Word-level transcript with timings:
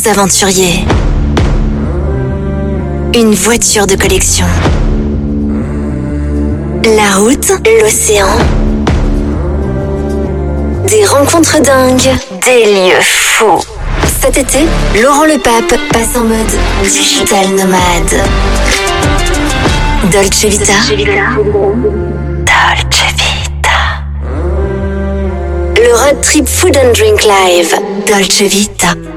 deux 0.00 0.10
aventuriers. 0.10 0.84
Une 3.14 3.34
voiture 3.34 3.86
de 3.86 3.96
collection. 3.96 4.46
La 6.84 7.16
route, 7.16 7.52
l'océan. 7.82 8.28
Des 10.86 11.04
rencontres 11.04 11.60
dingues, 11.60 12.14
des 12.44 12.64
lieux 12.66 13.00
fous. 13.00 13.60
Cet 14.22 14.38
été, 14.38 14.60
Laurent 15.02 15.24
Le 15.24 15.38
Pape 15.38 15.78
passe 15.92 16.16
en 16.16 16.24
mode 16.24 16.58
digital 16.84 17.48
nomade. 17.50 18.22
Dolce 20.12 20.44
Vita. 20.44 20.72
Dolce 22.46 23.04
Vita. 23.16 23.78
Le 25.76 25.94
road 25.94 26.20
trip 26.22 26.46
food 26.48 26.76
and 26.76 26.92
drink 26.94 27.22
live. 27.24 27.74
Dolce 28.06 28.42
Vita. 28.42 29.09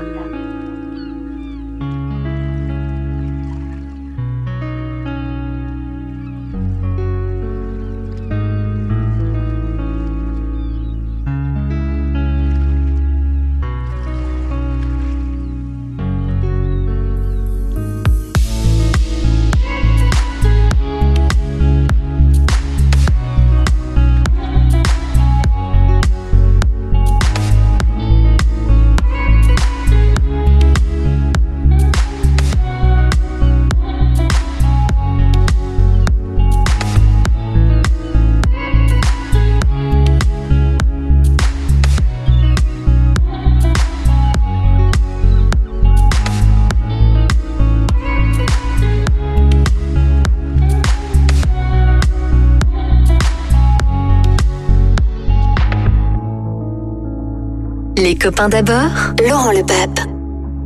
Copains 58.23 58.47
d'abord, 58.47 58.89
Laurent 59.27 59.51
Le. 59.51 59.63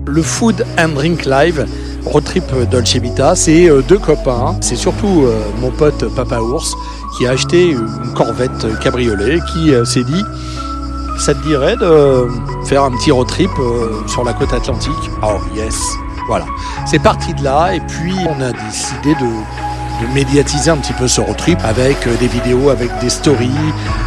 Le 0.06 0.22
Food 0.22 0.64
and 0.78 0.90
Drink 0.90 1.26
Live, 1.26 1.66
road 2.06 2.24
trip 2.24 2.44
Dolce 2.70 2.98
Vita, 2.98 3.36
c'est 3.36 3.68
euh, 3.68 3.82
deux 3.82 3.98
copains. 3.98 4.56
C'est 4.62 4.76
surtout 4.76 5.24
euh, 5.26 5.40
mon 5.60 5.72
pote 5.72 6.06
Papa 6.16 6.40
Ours 6.40 6.76
qui 7.18 7.26
a 7.26 7.32
acheté 7.32 7.72
une 7.72 8.14
Corvette 8.14 8.80
cabriolet 8.80 9.40
qui 9.52 9.74
euh, 9.74 9.86
s'est 9.86 10.04
dit 10.04 10.24
ça 11.18 11.34
te 11.34 11.48
dirait 11.48 11.76
de 11.78 12.28
faire 12.66 12.84
un 12.84 12.92
petit 12.92 13.10
road 13.10 13.28
trip 13.28 13.50
sur 14.06 14.24
la 14.24 14.34
côte 14.34 14.54
atlantique? 14.54 14.92
Oh 15.24 15.40
yes, 15.56 15.82
voilà. 16.28 16.46
C'est 16.86 17.02
parti 17.02 17.34
de 17.34 17.44
là 17.44 17.74
et 17.74 17.80
puis 17.80 18.14
on 18.30 18.40
a 18.40 18.52
décidé 18.52 19.16
de 19.16 19.28
de 20.02 20.08
médiatiser 20.14 20.70
un 20.70 20.78
petit 20.78 20.94
peu 20.94 21.08
ce 21.08 21.22
road 21.22 21.38
trip 21.38 21.60
avec 21.64 22.08
euh, 22.08 22.16
des 22.18 22.28
vidéos, 22.28 22.70
avec 22.70 22.90
des 23.00 23.10
stories, 23.10 23.52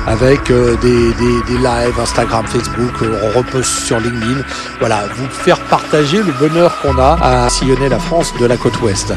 avec 0.06 0.50
euh, 0.50 0.76
des, 0.76 1.12
des, 1.14 1.58
lives 1.58 1.98
Instagram, 2.00 2.44
Facebook, 2.46 3.02
euh, 3.02 3.30
on 3.34 3.38
reposte 3.38 3.86
sur 3.86 3.98
LinkedIn. 4.00 4.42
Voilà, 4.78 5.04
vous 5.14 5.28
faire 5.28 5.58
partager 5.66 6.22
le 6.22 6.32
bonheur 6.32 6.80
qu'on 6.80 6.98
a 6.98 7.18
à 7.20 7.48
sillonner 7.48 7.88
la 7.88 7.98
France 7.98 8.32
de 8.38 8.46
la 8.46 8.56
côte 8.56 8.80
ouest. 8.82 9.12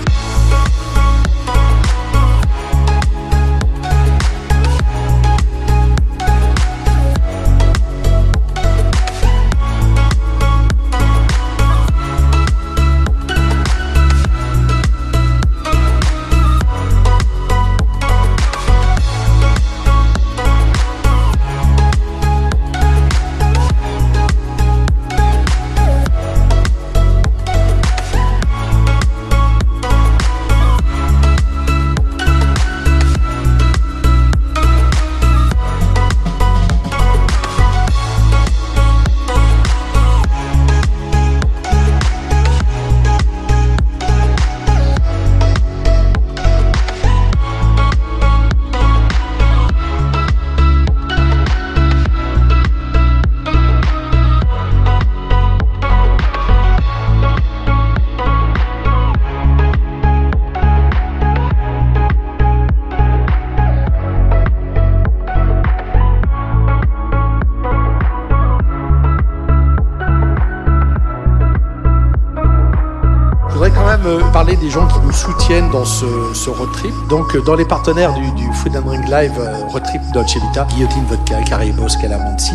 Parler 74.31 74.55
des 74.55 74.69
gens 74.69 74.87
qui 74.87 74.99
nous 75.05 75.11
soutiennent 75.11 75.69
dans 75.71 75.85
ce, 75.85 76.05
ce 76.33 76.49
road 76.49 76.71
trip. 76.73 76.93
Donc, 77.09 77.35
euh, 77.35 77.41
dans 77.41 77.55
les 77.55 77.65
partenaires 77.65 78.13
du, 78.13 78.31
du 78.31 78.51
Food 78.53 78.75
and 78.75 78.81
Drink 78.81 79.07
Live 79.07 79.33
euh, 79.39 79.65
Road 79.71 79.83
Trip 79.83 80.01
Dolce 80.13 80.35
Vita, 80.35 80.65
Guillotine 80.69 81.05
Vodka, 81.09 81.41
Caribos, 81.43 81.97
Calamansi, 82.01 82.53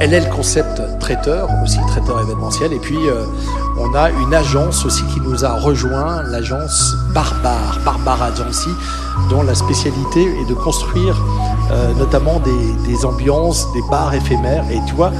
elle 0.00 0.14
est 0.14 0.20
le 0.20 0.34
concept 0.34 0.82
traiteur, 0.98 1.48
aussi 1.62 1.78
traiteur 1.88 2.20
événementiel. 2.20 2.72
Et 2.72 2.78
puis, 2.78 2.98
euh, 3.08 3.24
on 3.78 3.94
a 3.94 4.10
une 4.10 4.34
agence 4.34 4.84
aussi 4.84 5.02
qui 5.12 5.20
nous 5.20 5.44
a 5.44 5.52
rejoint, 5.60 6.22
l'agence 6.22 6.94
Barbare, 7.12 7.78
Barbare 7.84 8.22
Agency, 8.22 8.70
dont 9.30 9.42
la 9.42 9.54
spécialité 9.54 10.22
est 10.40 10.48
de 10.48 10.54
construire 10.54 11.16
notamment 11.98 12.38
des, 12.38 12.72
des 12.88 13.04
ambiances, 13.04 13.72
des 13.72 13.82
bars 13.90 14.14
éphémères. 14.14 14.64
Et 14.70 14.80
tu 14.86 14.94
vois, 14.94 15.10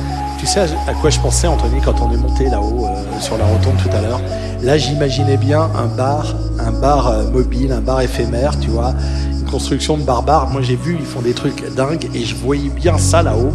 tu 0.47 0.53
sais 0.53 0.61
à 0.87 0.95
quoi 0.95 1.11
je 1.11 1.19
pensais, 1.19 1.49
Anthony, 1.49 1.81
quand 1.85 2.01
on 2.01 2.13
est 2.13 2.17
monté 2.17 2.49
là-haut 2.49 2.87
euh, 2.87 3.21
sur 3.21 3.37
la 3.37 3.45
rotonde 3.45 3.79
tout 3.83 3.89
à 3.97 4.01
l'heure? 4.01 4.21
Là, 4.63 4.79
j'imaginais 4.79 5.37
bien 5.37 5.63
un 5.63 5.87
bar, 5.87 6.37
un 6.61 6.71
bar 6.71 7.09
euh, 7.09 7.29
mobile, 7.31 7.73
un 7.73 7.81
bar 7.81 8.01
éphémère, 8.01 8.59
tu 8.61 8.71
vois, 8.71 8.95
une 9.33 9.45
construction 9.51 9.97
de 9.97 10.05
barbares. 10.05 10.49
Moi, 10.51 10.63
j'ai 10.63 10.77
vu, 10.77 10.97
ils 11.01 11.07
font 11.07 11.21
des 11.21 11.35
trucs 11.35 11.75
dingues 11.75 12.09
et 12.15 12.25
je 12.25 12.37
voyais 12.37 12.69
bien 12.69 12.97
ça 12.97 13.25
là-haut 13.25 13.53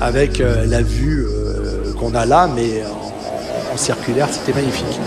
avec 0.00 0.40
euh, 0.40 0.64
la 0.66 0.80
vue 0.80 1.26
qu'on 1.98 2.14
a 2.14 2.24
là, 2.24 2.48
mais 2.54 2.82
en 3.72 3.76
circulaire, 3.76 4.28
c'était 4.30 4.58
magnifique. 4.58 4.98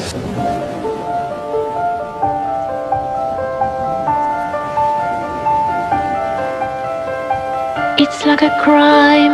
Like 8.27 8.41
a 8.41 8.51
crime, 8.61 9.31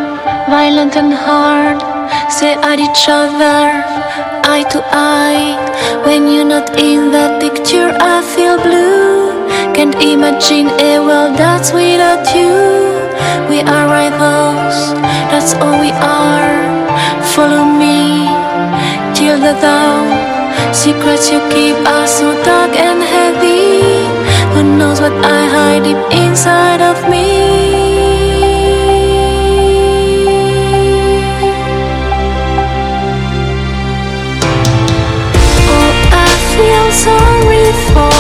violent 0.48 0.96
and 0.96 1.12
hard. 1.12 1.82
Stay 2.30 2.54
at 2.54 2.78
each 2.78 3.10
other, 3.10 3.66
eye 4.46 4.66
to 4.70 4.80
eye. 4.94 5.58
When 6.06 6.30
you're 6.32 6.46
not 6.46 6.78
in 6.78 7.10
that 7.12 7.42
picture, 7.42 7.90
I 8.00 8.22
feel 8.22 8.58
blue. 8.62 9.50
Can't 9.74 9.98
imagine 9.98 10.68
a 10.78 11.00
world 11.02 11.34
that's 11.42 11.74
without 11.74 12.24
you. 12.38 12.54
We 13.50 13.66
are 13.66 13.86
rivals, 13.90 14.78
that's 15.34 15.56
all 15.56 15.78
we 15.82 15.90
are. 15.90 16.54
Follow 17.34 17.66
me 17.66 18.30
till 19.18 19.40
the 19.42 19.58
dawn. 19.58 20.06
Secrets 20.72 21.32
you 21.32 21.42
keep 21.50 21.78
are 21.96 22.08
so 22.08 22.30
dark 22.46 22.78
and 22.78 23.02
heavy. 23.02 24.06
Who 24.54 24.78
knows 24.78 25.02
what 25.02 25.14
I 25.26 25.42
hide 25.56 25.84
deep 25.84 26.02
inside 26.14 26.82
of 26.82 27.10
me? 27.10 27.63
Sorry 36.94 37.72
for 37.92 38.13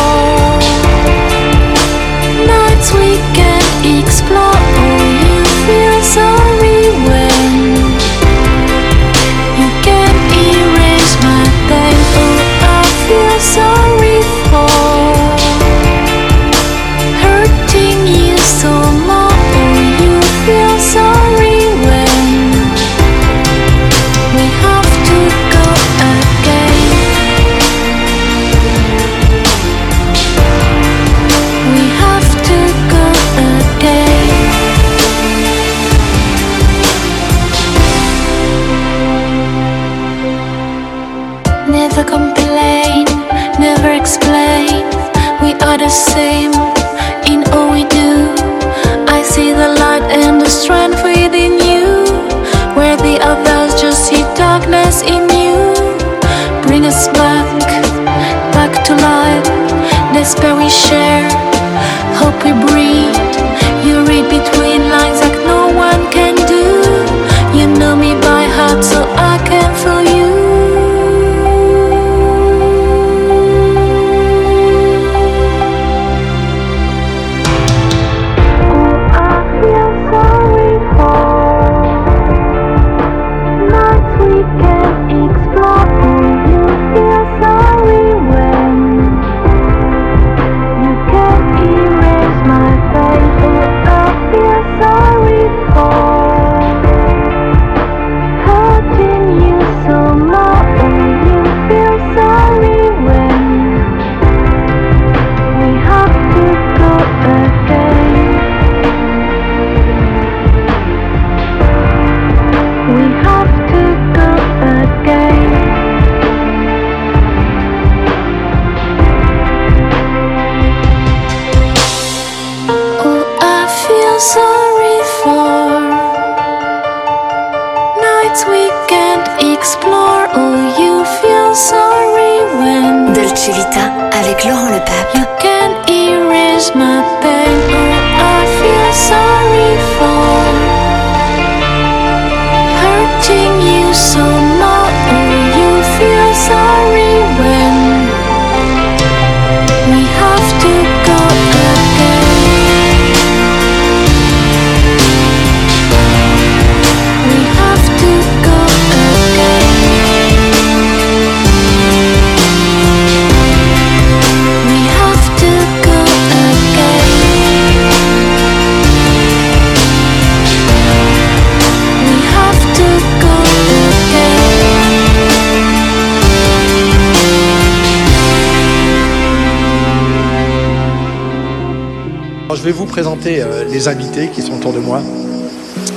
Euh, 183.25 183.63
les 183.71 183.87
invités 183.87 184.27
qui 184.27 184.41
sont 184.41 184.55
autour 184.55 184.73
de 184.73 184.79
moi. 184.79 184.99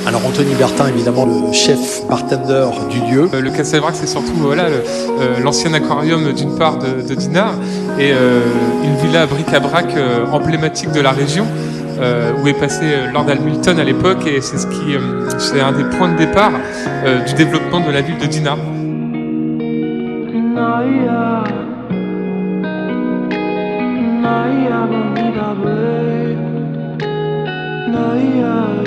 Alors 0.06 0.24
Anthony 0.24 0.54
Bertin, 0.54 0.86
évidemment, 0.88 1.26
le 1.26 1.52
chef 1.52 2.06
bartender 2.08 2.66
du 2.88 3.00
lieu. 3.00 3.28
Euh, 3.34 3.40
le 3.40 3.50
Casavrac, 3.50 3.94
c'est 3.96 4.06
surtout 4.06 4.34
voilà, 4.36 4.64
euh, 4.66 5.40
l'ancien 5.42 5.74
aquarium 5.74 6.32
d'une 6.32 6.54
part 6.56 6.78
de, 6.78 7.02
de, 7.02 7.14
Dinard 7.14 7.54
et 7.98 8.12
une 8.12 8.96
villa 9.02 9.26
bric-à-brac 9.26 9.86
emblématique 10.32 10.92
de 10.92 11.00
la 11.00 11.10
région. 11.10 11.46
où 12.38 12.46
est 12.46 12.60
passé 12.60 12.84
Lord 13.12 13.28
Hamilton 13.28 13.80
à 13.80 13.84
l'époque 13.84 14.26
et 14.26 14.42
c'est 14.42 14.58
ce 14.58 14.66
qui 14.66 14.94
c'est 15.38 15.60
un 15.60 15.72
des 15.72 15.84
points 15.96 16.12
de 16.12 16.18
départ 16.18 16.52
du 17.26 17.32
développement 17.34 17.80
de 17.80 17.90
la 17.90 18.02
ville 18.02 18.18
de 18.18 18.26
Dinard. 18.26 18.58
ay, 27.96 28.42
ay. 28.42 28.85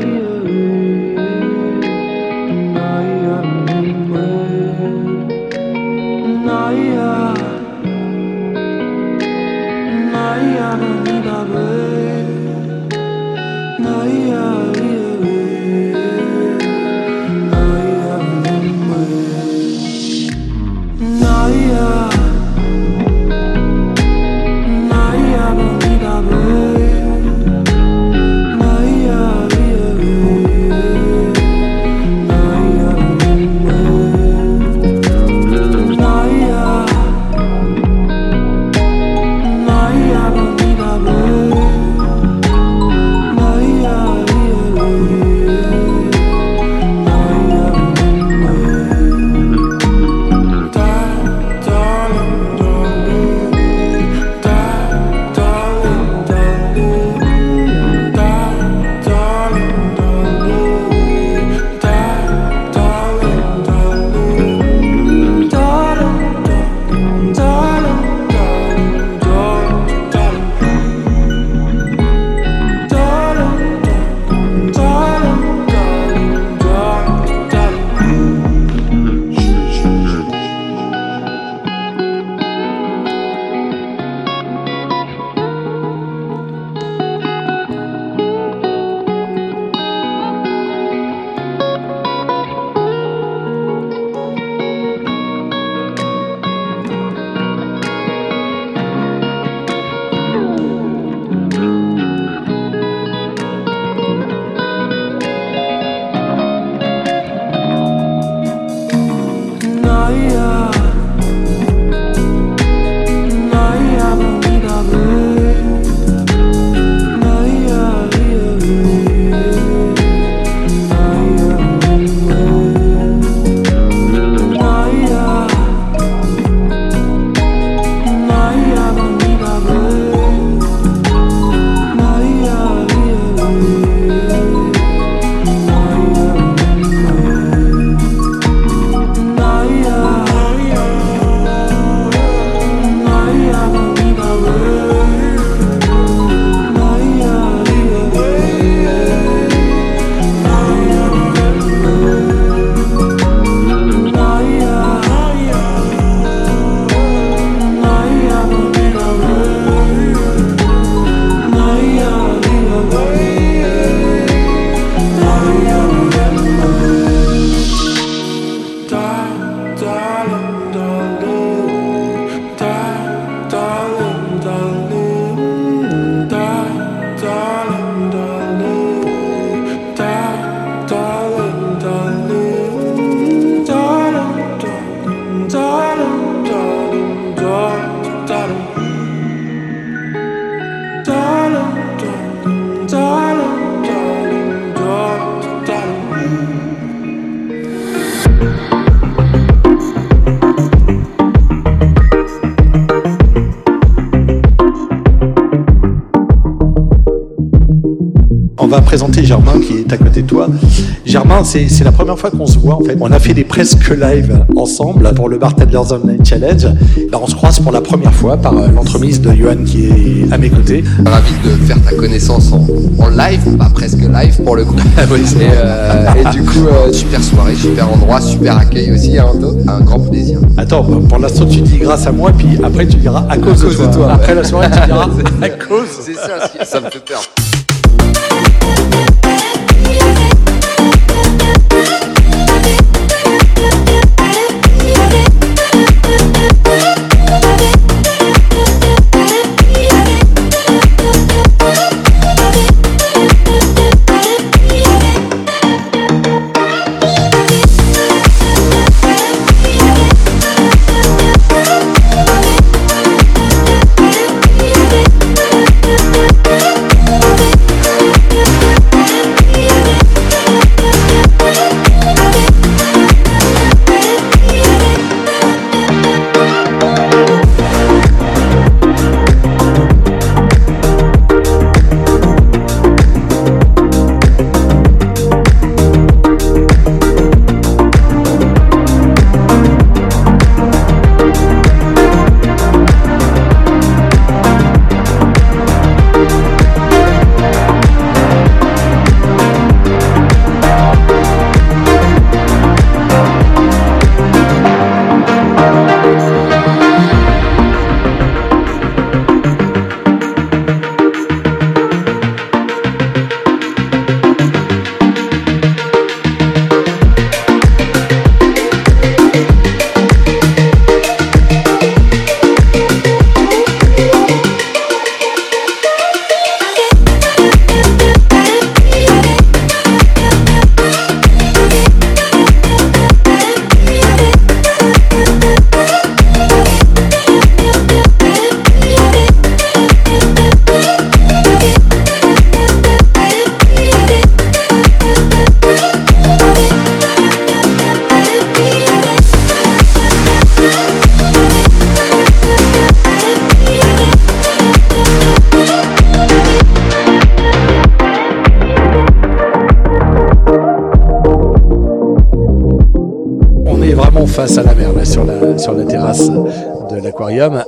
Germain, 211.44 211.68
c'est 211.70 211.84
la 211.84 211.92
première 211.92 212.18
fois 212.18 212.32
qu'on 212.32 212.46
se 212.46 212.58
voit 212.58 212.76
en 212.76 212.82
fait. 212.82 212.98
On 213.00 213.12
a 213.12 213.20
fait 213.20 213.34
des 213.34 213.44
presque 213.44 213.90
live 213.90 214.46
ensemble 214.56 215.14
pour 215.14 215.30
le 215.30 215.38
Bartenders 215.38 215.92
Online 215.92 216.26
Challenge. 216.26 216.64
Là, 217.12 217.20
on 217.22 217.28
se 217.28 217.36
croise 217.36 217.60
pour 217.60 217.72
la 217.72 217.82
première 217.82 218.14
fois 218.14 218.38
par 218.38 218.58
euh, 218.58 218.68
l'entremise 218.70 219.22
de 219.22 219.32
Johan 219.34 219.64
qui 219.66 219.86
est 219.86 220.34
à 220.34 220.38
mes 220.38 220.50
côtés. 220.50 220.84
Ravi 221.06 221.32
de 221.46 221.50
faire 221.66 221.82
ta 221.82 221.94
connaissance 221.94 222.52
en, 222.52 223.10
live, 223.10 223.58
pas 223.58 223.70
presque 223.74 224.02
live 224.02 224.42
pour 224.44 224.56
le 224.56 224.66
coup. 224.66 224.76
Ah 224.98 225.04
euh, 225.12 226.06
et, 226.16 226.36
du 226.36 226.44
coup, 226.44 226.68
euh, 226.68 226.92
super 226.92 227.24
soirée, 227.24 227.56
super 227.56 227.92
endroit, 227.92 228.20
super 228.20 228.58
accueil 228.58 228.92
aussi, 228.92 229.18
hein, 229.18 229.28
Un 229.68 229.80
grand 229.82 230.00
plaisir. 230.00 230.40
Attends, 230.58 230.84
pour 230.84 231.20
l'instant, 231.20 231.46
tu 231.46 231.62
dis 231.62 231.78
grâce 231.78 232.06
à 232.06 232.12
moi, 232.12 232.32
puis 232.38 232.60
après, 232.62 232.86
tu 232.86 232.98
diras 232.98 233.26
à 233.30 233.38
cause, 233.38 233.62
de, 233.62 233.94
toi. 233.94 234.12
Après 234.14 234.36
la 234.36 234.44
soirée, 234.44 234.68
tu 234.70 234.86
diras 234.86 235.08
à 235.42 235.50
cause. 235.50 235.88
C'est 236.02 236.16
ça, 236.16 236.66
ça 236.66 236.82
me 236.82 236.90
fait 236.90 237.04
peur. 237.04 237.22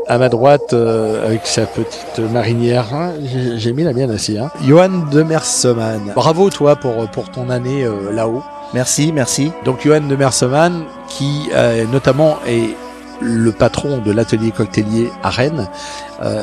À 0.08 0.18
ma 0.18 0.30
droite, 0.30 0.74
euh, 0.74 1.26
avec 1.26 1.46
sa 1.46 1.66
petite 1.66 2.20
marinière, 2.34 2.94
hein, 2.94 3.12
j'ai 3.56 3.72
mis 3.74 3.84
la 3.84 3.94
mienne 3.94 4.12
aussi. 4.12 4.38
Hein. 4.38 4.50
Johan 4.66 4.90
de 5.12 5.24
Merseman. 5.24 6.02
Bravo 6.16 6.50
toi 6.50 6.76
pour, 6.76 7.08
pour 7.10 7.30
ton 7.30 7.50
année 7.50 7.84
euh, 7.84 8.12
là-haut. 8.12 8.44
Merci, 8.74 9.12
merci. 9.14 9.52
Donc 9.66 9.82
Johan 9.86 10.02
de 10.02 10.16
Merseman, 10.16 10.84
qui 11.08 11.50
euh, 11.54 11.86
notamment 11.92 12.38
est 12.48 12.76
le 13.22 13.52
patron 13.52 14.00
de 14.00 14.12
l'atelier 14.12 14.52
cocktailier 14.52 15.10
à 15.24 15.30
Rennes. 15.30 15.68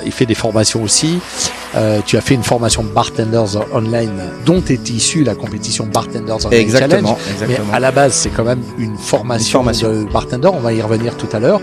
Il 0.05 0.13
fait 0.13 0.27
des 0.27 0.35
formations 0.35 0.83
aussi. 0.83 1.21
Euh, 1.77 2.01
tu 2.05 2.17
as 2.17 2.21
fait 2.21 2.35
une 2.35 2.43
formation 2.43 2.83
de 2.83 2.89
bartenders 2.89 3.57
online 3.73 4.23
dont 4.47 4.63
est 4.69 4.89
issue 4.89 5.23
la 5.23 5.35
compétition 5.35 5.87
Bartenders 5.87 6.47
Online 6.47 6.61
exactement, 6.61 7.19
Challenge. 7.39 7.59
Mais 7.71 7.75
à 7.75 7.81
la 7.81 7.91
base, 7.91 8.15
c'est 8.15 8.31
quand 8.31 8.45
même 8.45 8.63
une 8.79 8.97
formation, 8.97 9.63
de 9.63 10.11
bartender. 10.11 10.49
On 10.49 10.61
va 10.61 10.73
y 10.73 10.81
revenir 10.81 11.17
tout 11.17 11.29
à 11.33 11.39
l'heure. 11.39 11.61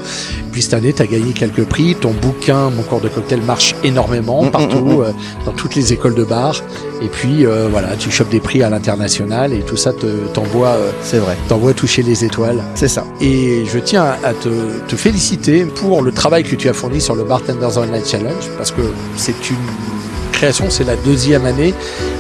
Puis 0.52 0.62
cette 0.62 0.76
année, 0.76 0.94
tu 0.94 1.02
as 1.02 1.08
gagné 1.08 1.34
quelques 1.34 1.66
prix. 1.66 1.96
Ton 1.96 2.12
bouquin, 2.12 2.70
Mon 2.70 2.84
cours 2.84 3.02
de 3.02 3.08
cocktail, 3.08 3.42
marche 3.42 3.76
énormément 3.84 4.44
mm, 4.44 4.48
mm, 4.48 4.52
partout, 4.52 4.86
mm, 4.86 5.02
euh, 5.02 5.12
dans 5.46 5.54
toutes 5.54 5.76
les 5.76 5.92
écoles 5.92 6.16
de 6.16 6.24
bar. 6.24 6.62
Et 7.02 7.08
puis 7.08 7.46
euh, 7.46 7.68
voilà, 7.70 7.96
tu 7.98 8.12
chopes 8.12 8.30
des 8.30 8.40
prix 8.40 8.62
à 8.64 8.70
l'international 8.70 9.54
et 9.54 9.60
tout 9.62 9.76
ça 9.76 9.92
t'envoie, 10.34 10.78
c'est 11.02 11.18
vrai, 11.18 11.36
t'envoie 11.50 11.74
toucher 11.74 12.04
les 12.04 12.24
étoiles. 12.24 12.64
C'est 12.76 12.88
ça. 12.88 13.04
Et 13.20 13.66
je 13.66 13.80
tiens 13.80 14.16
à 14.24 14.34
te, 14.34 14.50
te 14.88 14.96
féliciter 14.96 15.66
pour 15.66 16.02
le 16.02 16.12
travail 16.12 16.44
que 16.44 16.56
tu 16.56 16.70
as 16.70 16.74
fourni 16.74 17.02
sur 17.02 17.16
le 17.16 17.24
Bartenders 17.24 17.78
Online 17.78 18.05
Challenge 18.06 18.50
parce 18.58 18.72
que 18.72 18.82
c'est 19.16 19.50
une 19.50 19.58
création, 20.32 20.66
c'est 20.70 20.84
la 20.84 20.96
deuxième 20.98 21.46
année. 21.46 21.74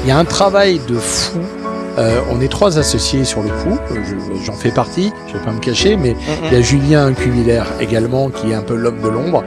Il 0.03 0.09
y 0.09 0.11
a 0.11 0.17
un 0.17 0.25
travail 0.25 0.79
de 0.87 0.95
fou. 0.95 1.39
Euh, 1.97 2.19
on 2.29 2.41
est 2.41 2.49
trois 2.49 2.77
associés 2.77 3.23
sur 3.23 3.41
le 3.41 3.47
coup, 3.47 3.77
j'en 4.43 4.53
fais 4.53 4.71
partie, 4.71 5.13
je 5.27 5.33
vais 5.33 5.45
pas 5.45 5.51
me 5.51 5.61
cacher, 5.61 5.95
mais 5.95 6.13
il 6.43 6.51
y 6.51 6.55
a 6.57 6.61
Julien 6.61 7.13
Cumulaire 7.13 7.67
également 7.79 8.29
qui 8.29 8.51
est 8.51 8.53
un 8.53 8.63
peu 8.63 8.75
l'homme 8.75 8.99
de 9.01 9.07
l'ombre. 9.07 9.45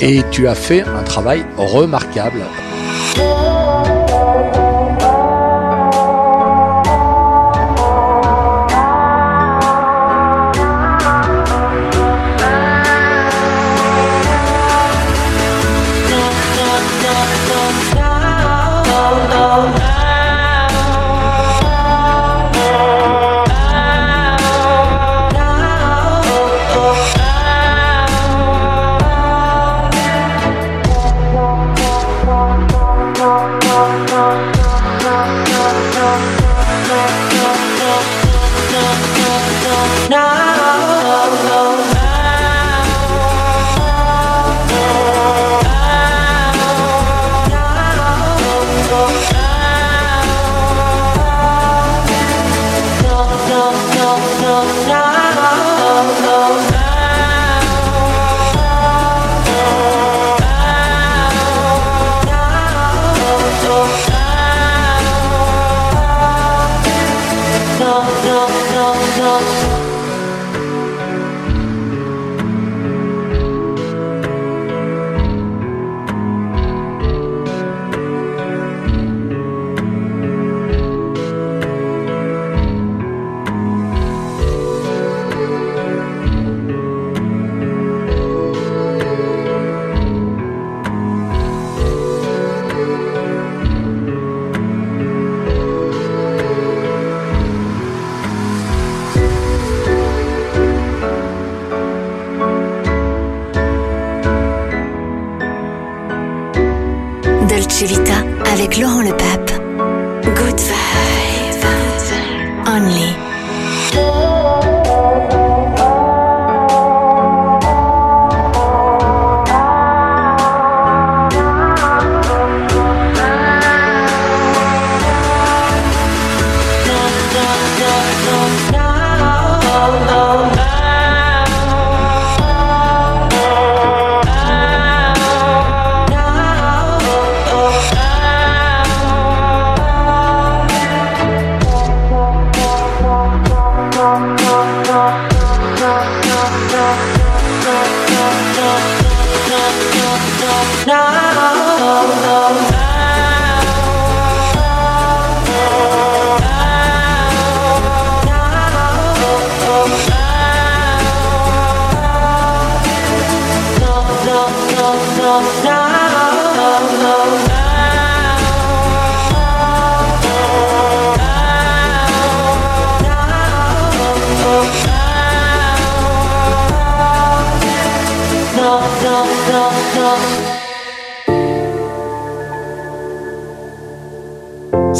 Et 0.00 0.22
tu 0.32 0.48
as 0.48 0.56
fait 0.56 0.82
un 0.82 1.04
travail 1.04 1.46
remarquable. 1.56 2.40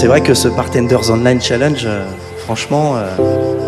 C'est 0.04 0.08
vrai 0.08 0.20
que 0.20 0.34
ce 0.34 0.48
Bartenders 0.48 1.10
Online 1.10 1.40
Challenge, 1.40 1.82
euh, 1.86 2.04
franchement, 2.36 2.92
euh, 2.94 3.06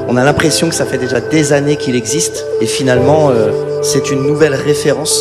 on 0.06 0.18
a 0.18 0.22
l'impression 0.22 0.68
que 0.68 0.74
ça 0.74 0.84
fait 0.84 0.98
déjà 0.98 1.18
des 1.18 1.54
années 1.54 1.76
qu'il 1.76 1.96
existe 1.96 2.44
et 2.60 2.66
finalement, 2.66 3.30
euh, 3.30 3.80
c'est 3.80 4.10
une 4.10 4.22
nouvelle 4.26 4.54
référence 4.54 5.18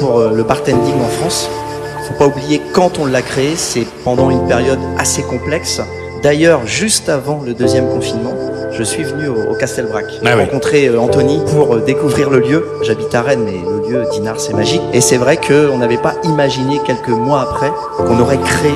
pour 0.00 0.22
le 0.22 0.42
bartending 0.42 0.94
en 1.02 1.08
France. 1.20 1.50
Faut 2.08 2.14
pas 2.14 2.28
oublier 2.28 2.62
quand 2.72 2.98
on 2.98 3.04
l'a 3.04 3.20
créé, 3.20 3.56
c'est 3.56 3.86
pendant 4.04 4.30
une 4.30 4.48
période 4.48 4.78
assez 4.96 5.20
complexe. 5.20 5.82
D'ailleurs, 6.22 6.66
juste 6.66 7.10
avant 7.10 7.42
le 7.44 7.52
deuxième 7.52 7.86
confinement, 7.90 8.32
je 8.72 8.82
suis 8.82 9.02
venu 9.02 9.28
au, 9.28 9.52
au 9.52 9.54
Castelbrac 9.56 10.06
Ah 10.24 10.30
oui. 10.34 10.44
rencontrer 10.44 10.96
Anthony 10.96 11.42
pour 11.50 11.76
découvrir 11.76 12.30
le 12.30 12.38
lieu. 12.38 12.66
J'habite 12.80 13.14
à 13.14 13.20
Rennes, 13.20 13.44
mais 13.44 13.60
le 13.70 13.86
lieu 13.86 14.06
d'Inard, 14.12 14.40
c'est 14.40 14.54
magique. 14.54 14.80
Et 14.94 15.02
c'est 15.02 15.18
vrai 15.18 15.36
qu'on 15.36 15.76
n'avait 15.76 15.98
pas 15.98 16.14
imaginé 16.22 16.80
quelques 16.86 17.10
mois 17.10 17.42
après 17.42 17.70
qu'on 17.98 18.18
aurait 18.18 18.38
créé 18.38 18.72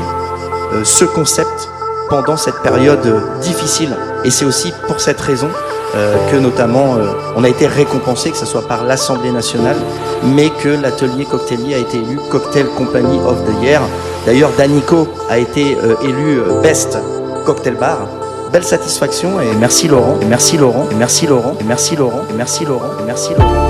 euh, 0.75 0.85
ce 0.85 1.07
concept 1.07 1.71
pendant 2.09 2.37
cette 2.37 2.61
période 2.63 3.23
difficile. 3.41 3.97
Et 4.25 4.31
c'est 4.31 4.45
aussi 4.45 4.73
pour 4.87 5.01
cette 5.01 5.21
raison 5.21 5.49
euh, 5.95 6.17
que 6.31 6.37
notamment 6.37 6.97
euh, 6.97 7.13
on 7.37 7.45
a 7.45 7.49
été 7.49 7.67
récompensé, 7.67 8.31
que 8.31 8.37
ce 8.37 8.45
soit 8.45 8.67
par 8.67 8.85
l'Assemblée 8.85 9.31
nationale, 9.31 9.77
mais 10.23 10.51
que 10.51 10.69
l'atelier 10.69 11.25
cocktailier 11.25 11.77
a 11.77 11.79
été 11.79 11.97
élu 11.97 12.19
Cocktail 12.31 12.67
Company 12.77 13.19
of 13.27 13.39
the 13.47 13.63
Year. 13.63 13.81
D'ailleurs, 14.27 14.51
Danico 14.59 15.09
a 15.31 15.39
été 15.39 15.79
euh, 15.83 15.95
élu 16.03 16.43
Best 16.63 16.99
Cocktail 17.47 17.75
Bar. 17.75 18.07
Belle 18.53 18.65
satisfaction 18.65 19.41
et 19.41 19.55
merci 19.59 19.89
Laurent, 19.89 20.19
et 20.23 20.25
merci 20.25 20.57
Laurent, 20.57 20.87
et 20.91 20.95
merci 20.95 21.27
Laurent, 21.27 21.57
et 21.61 21.65
merci 21.65 21.97
Laurent, 21.97 22.25
et 22.31 22.35
merci 22.35 22.65
Laurent, 22.65 22.93
et 23.01 23.05
merci 23.05 23.35
Laurent, 23.35 23.39
et 23.39 23.47
merci 23.47 23.59
Laurent. 23.59 23.68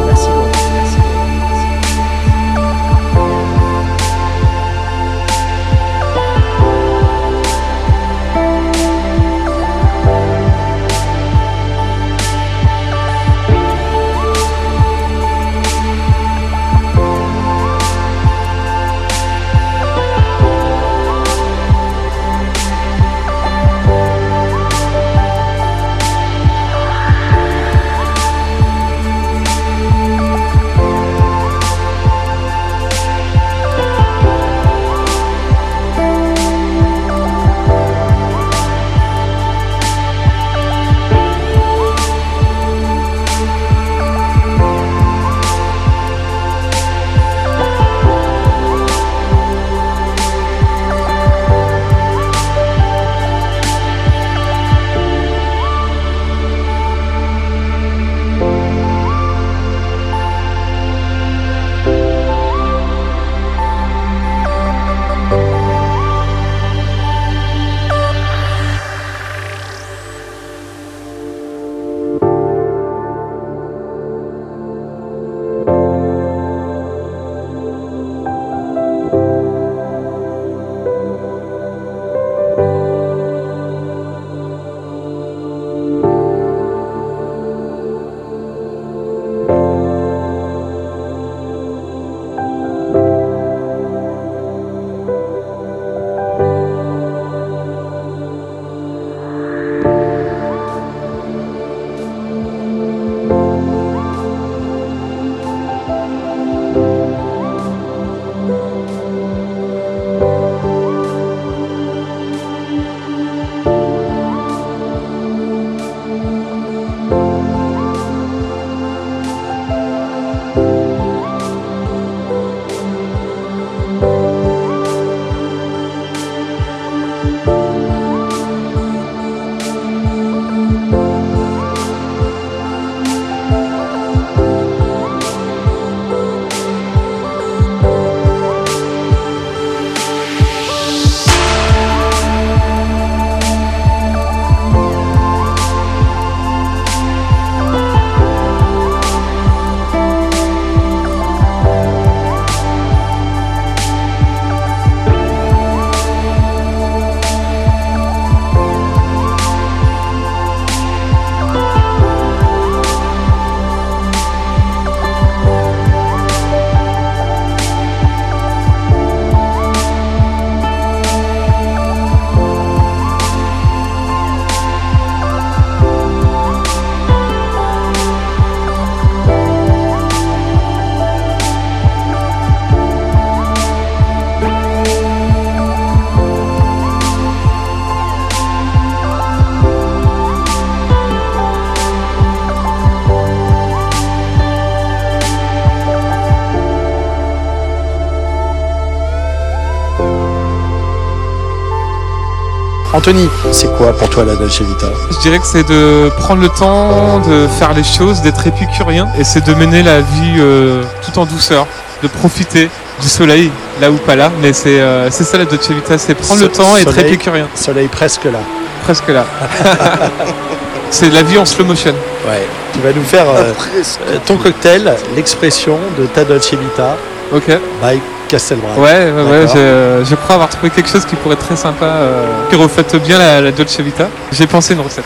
Anthony, 202.99 203.29
c'est 203.53 203.73
quoi 203.77 203.93
pour 203.97 204.11
toi 204.11 204.25
la 204.25 204.35
Dolce 204.35 204.61
Vita? 204.61 204.89
Je 205.13 205.19
dirais 205.21 205.39
que 205.39 205.47
c'est 205.47 205.63
de 205.63 206.11
prendre 206.19 206.43
le 206.43 206.49
temps 206.49 207.21
de 207.21 207.47
faire 207.47 207.73
les 207.73 207.85
choses, 207.85 208.23
d'être 208.23 208.45
épicurien, 208.49 209.07
et 209.17 209.23
c'est 209.23 209.47
de 209.47 209.55
mener 209.55 209.85
la 209.85 210.01
vie 210.01 210.35
euh, 210.41 210.83
tout 211.05 211.17
en 211.21 211.25
douceur, 211.25 211.69
de 212.03 212.09
profiter 212.09 212.69
du 213.01 213.09
soleil, 213.09 213.53
là 213.81 213.93
ou 213.93 213.99
pas 213.99 214.17
là, 214.17 214.33
mais 214.43 214.53
c'est 214.53 214.81
euh, 214.81 215.13
c'est 215.13 215.23
ça 215.23 215.39
la 215.39 215.45
Dolce 215.45 215.71
Vita, 215.71 215.97
c'est 215.97 216.17
prendre 216.17 216.41
le 216.41 216.49
temps 216.49 216.77
et 216.77 216.81
être 216.81 216.99
épicurien, 216.99 217.47
Soleil 217.55 217.87
presque 217.87 218.25
là. 218.25 218.41
presque 218.83 219.07
là. 219.07 219.25
c'est 220.91 221.11
la 221.11 221.23
vie 221.23 221.39
en 221.39 221.45
slow 221.45 221.67
motion. 221.67 221.95
Ouais. 222.29 222.49
Tu 222.73 222.81
vas 222.81 222.93
nous 222.93 223.05
faire 223.05 223.27
euh, 223.29 223.53
ton 224.27 224.39
cocktail, 224.39 224.93
l'expression 225.15 225.79
de 226.01 226.07
ta 226.07 226.25
Dolce 226.25 226.51
Vita 226.51 226.97
Ok. 227.33 227.47
by 227.81 228.01
Castelbrand. 228.29 228.75
Ouais, 228.77 229.11
ouais, 229.11 229.23
ouais, 229.31 229.47
je, 229.53 230.05
je 230.09 230.15
crois 230.15 230.35
avoir 230.37 230.49
trouvé 230.51 230.71
quelque 230.71 230.89
chose 230.89 231.05
qui 231.05 231.17
pourrait 231.17 231.35
être 231.35 231.45
très 231.47 231.57
sympa, 231.57 231.87
euh, 231.87 232.27
qui 232.51 232.57
reflète 232.57 232.95
bien 233.03 233.19
la, 233.19 233.41
la 233.41 233.51
Dolce 233.51 233.81
Vita. 233.81 234.09
J'ai 234.31 234.47
pensé 234.47 234.75
une 234.75 234.81
recette. 234.81 235.05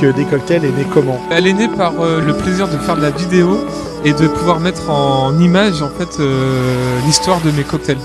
Mécanique 0.00 0.16
des 0.16 0.24
cocktails 0.24 0.64
est 0.64 0.76
née 0.76 0.86
comment 0.92 1.20
Elle 1.30 1.46
est 1.46 1.52
née 1.52 1.68
par 1.68 1.92
euh, 2.00 2.20
le 2.20 2.34
plaisir 2.34 2.68
de 2.68 2.76
faire 2.78 2.96
de 2.96 3.02
la 3.02 3.10
vidéo 3.10 3.58
et 4.04 4.12
de 4.12 4.28
pouvoir 4.28 4.60
mettre 4.60 4.90
en 4.90 5.38
image 5.38 5.82
en 5.82 5.90
fait 5.90 6.20
euh, 6.20 6.98
l'histoire 7.06 7.40
de 7.40 7.50
mes 7.50 7.62
cocktails. 7.62 7.98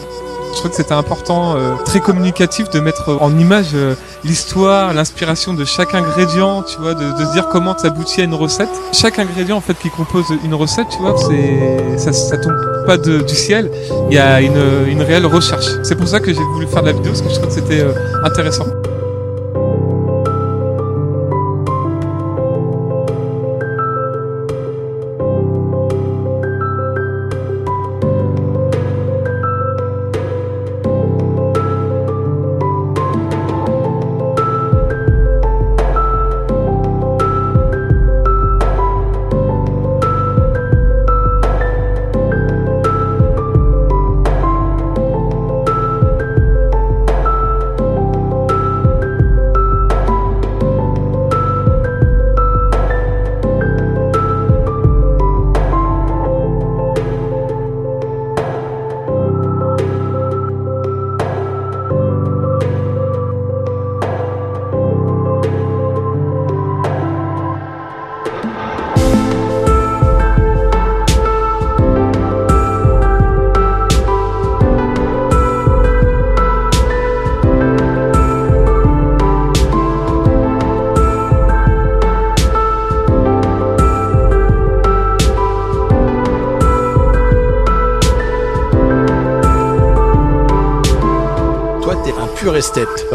Je 0.54 0.60
trouve 0.60 0.72
que 0.72 0.78
c'était 0.78 0.94
important, 0.94 1.56
euh, 1.58 1.74
très 1.84 2.00
communicatif, 2.00 2.70
de 2.70 2.80
mettre 2.80 3.18
en 3.20 3.38
image 3.38 3.76
l'histoire, 4.24 4.94
l'inspiration 4.94 5.54
de 5.54 5.66
chaque 5.66 5.94
ingrédient, 5.94 6.64
tu 6.64 6.78
vois, 6.80 6.94
de, 6.94 7.26
se 7.26 7.34
dire 7.34 7.50
comment 7.50 7.74
aboutit 7.74 8.22
à 8.22 8.24
une 8.24 8.36
recette. 8.36 8.70
Chaque 8.94 9.20
ingrédient 9.20 9.58
en 9.58 9.62
fait 9.62 9.78
qui 9.78 9.90
compose 9.90 10.26
une 10.46 10.54
recette, 10.54 10.88
tu 10.90 11.00
vois, 11.00 11.16
c'est 11.18 11.98
ça, 11.98 12.14
ça 12.14 12.38
tombe 12.38 12.56
pas 12.86 12.98
du 12.98 13.36
ciel. 13.36 13.70
Il 14.10 14.16
y 14.16 14.20
a 14.20 14.40
une, 14.40 15.02
réelle 15.02 15.26
recherche. 15.26 15.66
C'est 15.84 15.96
pour 15.96 16.08
ça 16.08 16.22
que 16.22 16.34
j'ai 16.34 16.44
voulu 16.54 16.68
faire 16.68 16.82
de 16.82 16.88
la 16.88 16.94
vidéo 16.94 17.12
parce 17.12 17.22
que 17.22 17.30
je 17.30 17.36
trouve 17.36 17.48
que 17.48 17.54
c'était 17.54 17.86
intéressant. 18.24 18.66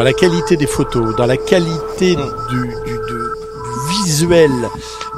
Dans 0.01 0.05
la 0.05 0.15
qualité 0.15 0.57
des 0.57 0.67
photos, 0.67 1.15
dans 1.15 1.27
la 1.27 1.37
qualité 1.37 2.17
du, 2.17 2.23
du- 2.49 2.67
du- 2.87 2.99
du 3.07 4.03
visuel, 4.03 4.51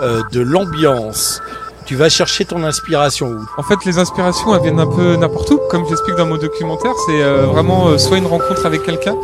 euh, 0.02 0.22
de 0.32 0.40
l'ambiance. 0.40 1.40
Tu 1.86 1.94
vas 1.94 2.08
chercher 2.08 2.44
ton 2.44 2.64
inspiration 2.64 3.28
où? 3.28 3.38
En 3.58 3.62
fait, 3.62 3.76
les 3.86 3.98
inspirations, 4.00 4.52
elles 4.56 4.62
viennent 4.62 4.80
un 4.80 4.86
peu 4.88 5.14
n'importe 5.14 5.52
où. 5.52 5.60
Comme 5.70 5.84
j'explique 5.88 6.16
dans 6.16 6.26
mon 6.26 6.36
documentaire, 6.36 6.94
c'est 7.06 7.22
euh, 7.22 7.46
vraiment 7.46 7.88
euh, 7.90 7.98
soit 7.98 8.16
une 8.18 8.26
rencontre 8.26 8.66
avec 8.66 8.82
quelqu'un, 8.82 9.14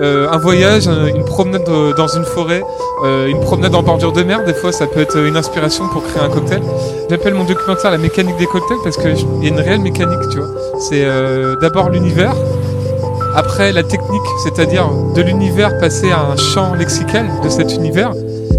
euh, 0.00 0.28
un 0.30 0.36
voyage, 0.36 0.86
un- 0.86 1.06
une 1.06 1.24
promenade 1.24 1.64
dans 1.96 2.08
une 2.08 2.24
forêt, 2.26 2.62
euh, 3.04 3.26
une 3.26 3.40
promenade 3.40 3.74
en 3.74 3.82
bordure 3.82 4.12
de 4.12 4.22
mer. 4.22 4.44
Des 4.44 4.52
fois, 4.54 4.70
ça 4.70 4.86
peut 4.86 5.00
être 5.00 5.16
une 5.18 5.36
inspiration 5.38 5.88
pour 5.88 6.02
créer 6.04 6.22
un 6.22 6.28
cocktail. 6.28 6.62
J'appelle 7.08 7.32
mon 7.32 7.44
documentaire 7.44 7.90
la 7.90 7.96
mécanique 7.98 8.36
des 8.36 8.46
cocktails 8.46 8.78
parce 8.84 8.98
qu'il 8.98 9.16
y 9.42 9.46
a 9.46 9.48
une 9.48 9.60
réelle 9.60 9.80
mécanique, 9.80 10.28
tu 10.30 10.38
vois. 10.40 10.48
C'est 10.78 11.04
euh, 11.06 11.56
d'abord 11.62 11.88
l'univers, 11.88 12.34
après 13.36 13.70
la 13.70 13.82
technique, 13.82 14.22
c'est-à-dire 14.42 14.88
de 15.14 15.20
l'univers 15.20 15.78
passer 15.78 16.10
à 16.10 16.20
un 16.20 16.36
champ 16.36 16.74
lexical 16.74 17.26
de 17.44 17.48
cet 17.50 17.74
univers, 17.74 18.12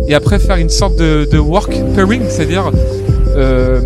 et 0.07 0.13
après 0.13 0.37
faire 0.39 0.57
une 0.57 0.69
sorte 0.69 0.95
de, 0.95 1.37
work 1.37 1.71
pairing, 1.95 2.21
c'est-à-dire 2.29 2.71
euh, 3.35 3.81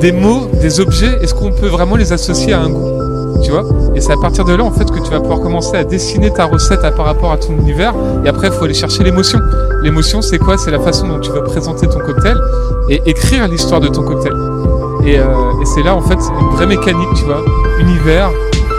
des 0.00 0.12
mots, 0.12 0.48
des 0.62 0.80
objets, 0.80 1.18
est-ce 1.20 1.34
qu'on 1.34 1.50
peut 1.50 1.66
vraiment 1.66 1.96
les 1.96 2.12
associer 2.12 2.52
à 2.52 2.60
un 2.60 2.70
goût 2.70 3.40
Tu 3.42 3.50
vois? 3.50 3.64
Et 3.96 4.00
c'est 4.00 4.12
à 4.12 4.16
partir 4.16 4.44
de 4.44 4.54
là, 4.54 4.64
en 4.64 4.70
fait, 4.70 4.90
que 4.90 5.00
tu 5.00 5.10
vas 5.10 5.20
pouvoir 5.20 5.40
commencer 5.40 5.76
à 5.76 5.84
dessiner 5.84 6.30
ta 6.30 6.44
recette 6.44 6.80
par 6.80 7.06
rapport 7.06 7.32
à 7.32 7.36
ton 7.36 7.52
univers. 7.54 7.94
Et 8.24 8.28
après, 8.28 8.48
il 8.48 8.52
faut 8.52 8.64
aller 8.64 8.74
chercher 8.74 9.02
l'émotion. 9.02 9.40
L'émotion, 9.82 10.22
c'est 10.22 10.38
quoi? 10.38 10.56
C'est 10.56 10.70
la 10.70 10.80
façon 10.80 11.08
dont 11.08 11.20
tu 11.20 11.30
vas 11.30 11.42
présenter 11.42 11.86
ton 11.88 11.98
cocktail 11.98 12.36
et 12.88 13.02
écrire 13.06 13.46
l'histoire 13.48 13.80
de 13.80 13.88
ton 13.88 14.02
cocktail. 14.02 14.32
Euh, 14.34 15.60
et 15.62 15.64
c'est 15.64 15.82
là, 15.82 15.94
en 15.94 16.00
fait, 16.00 16.18
une 16.40 16.56
vraie 16.56 16.66
mécanique, 16.66 17.08
tu 17.16 17.24
vois. 17.24 17.44
Univers, 17.80 18.30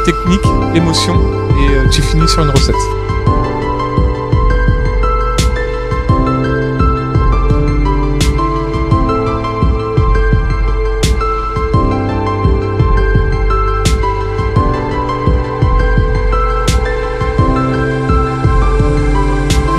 technique, 0.06 0.46
émotion, 0.76 1.16
et 1.58 1.76
euh, 1.76 1.90
tu 1.90 2.02
finis 2.04 2.28
sur 2.28 2.44
une 2.44 2.52
recette. 2.52 2.76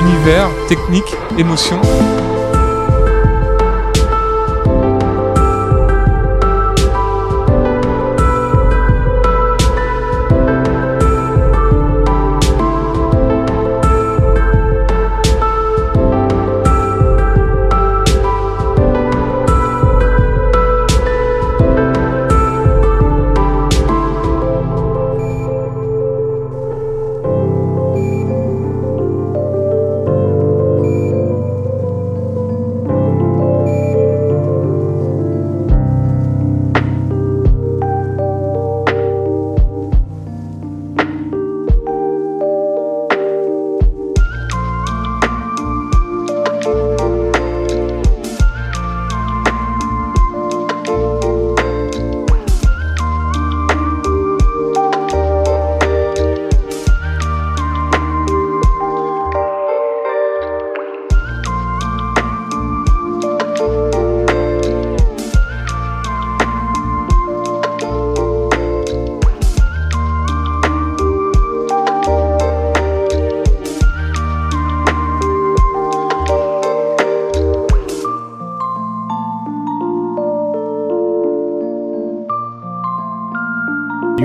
Univers, 0.01 0.49
technique, 0.67 1.17
émotion. 1.39 1.81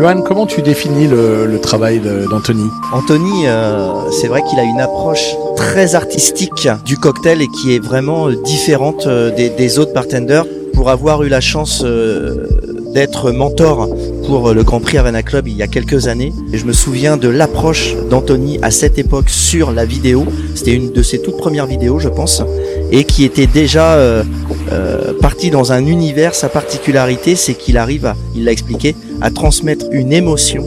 Johan, 0.01 0.23
comment 0.23 0.47
tu 0.47 0.63
définis 0.63 1.05
le, 1.05 1.59
travail 1.61 2.01
d'Anthony? 2.27 2.67
Anthony, 2.91 3.45
euh, 3.45 4.09
c'est 4.09 4.27
vrai 4.27 4.41
qu'il 4.49 4.57
a 4.57 4.63
une 4.63 4.79
approche 4.79 5.35
très 5.55 5.93
artistique 5.93 6.67
du 6.83 6.97
cocktail 6.97 7.39
et 7.39 7.47
qui 7.47 7.75
est 7.75 7.79
vraiment 7.79 8.31
différente 8.31 9.05
euh, 9.05 9.29
des, 9.29 9.77
autres 9.77 9.93
bartenders. 9.93 10.45
Pour 10.73 10.89
avoir 10.89 11.21
eu 11.21 11.29
la 11.29 11.39
chance 11.39 11.83
euh, 11.85 12.47
d'être 12.95 13.31
mentor 13.31 13.89
pour 14.25 14.53
le 14.53 14.63
Grand 14.63 14.79
Prix 14.79 14.97
Havana 14.97 15.23
Club 15.23 15.47
il 15.47 15.55
y 15.55 15.61
a 15.61 15.67
quelques 15.67 16.07
années, 16.07 16.33
et 16.51 16.57
je 16.57 16.65
me 16.65 16.73
souviens 16.73 17.17
de 17.17 17.27
l'approche 17.27 17.95
d'Anthony 18.09 18.59
à 18.61 18.71
cette 18.71 18.97
époque 18.97 19.29
sur 19.29 19.71
la 19.71 19.85
vidéo. 19.85 20.25
C'était 20.55 20.73
une 20.73 20.91
de 20.91 21.03
ses 21.03 21.21
toutes 21.21 21.37
premières 21.37 21.65
vidéos, 21.65 21.99
je 21.99 22.09
pense, 22.09 22.43
et 22.91 23.03
qui 23.03 23.23
était 23.23 23.47
déjà 23.47 23.93
euh, 23.93 24.23
euh, 24.71 25.13
parti 25.19 25.49
dans 25.49 25.71
un 25.71 25.85
univers. 25.85 26.35
Sa 26.35 26.49
particularité, 26.49 27.35
c'est 27.35 27.53
qu'il 27.53 27.77
arrive, 27.77 28.05
à, 28.05 28.15
il 28.35 28.45
l'a 28.45 28.51
expliqué, 28.51 28.95
à 29.21 29.29
transmettre 29.31 29.85
une 29.91 30.13
émotion 30.13 30.63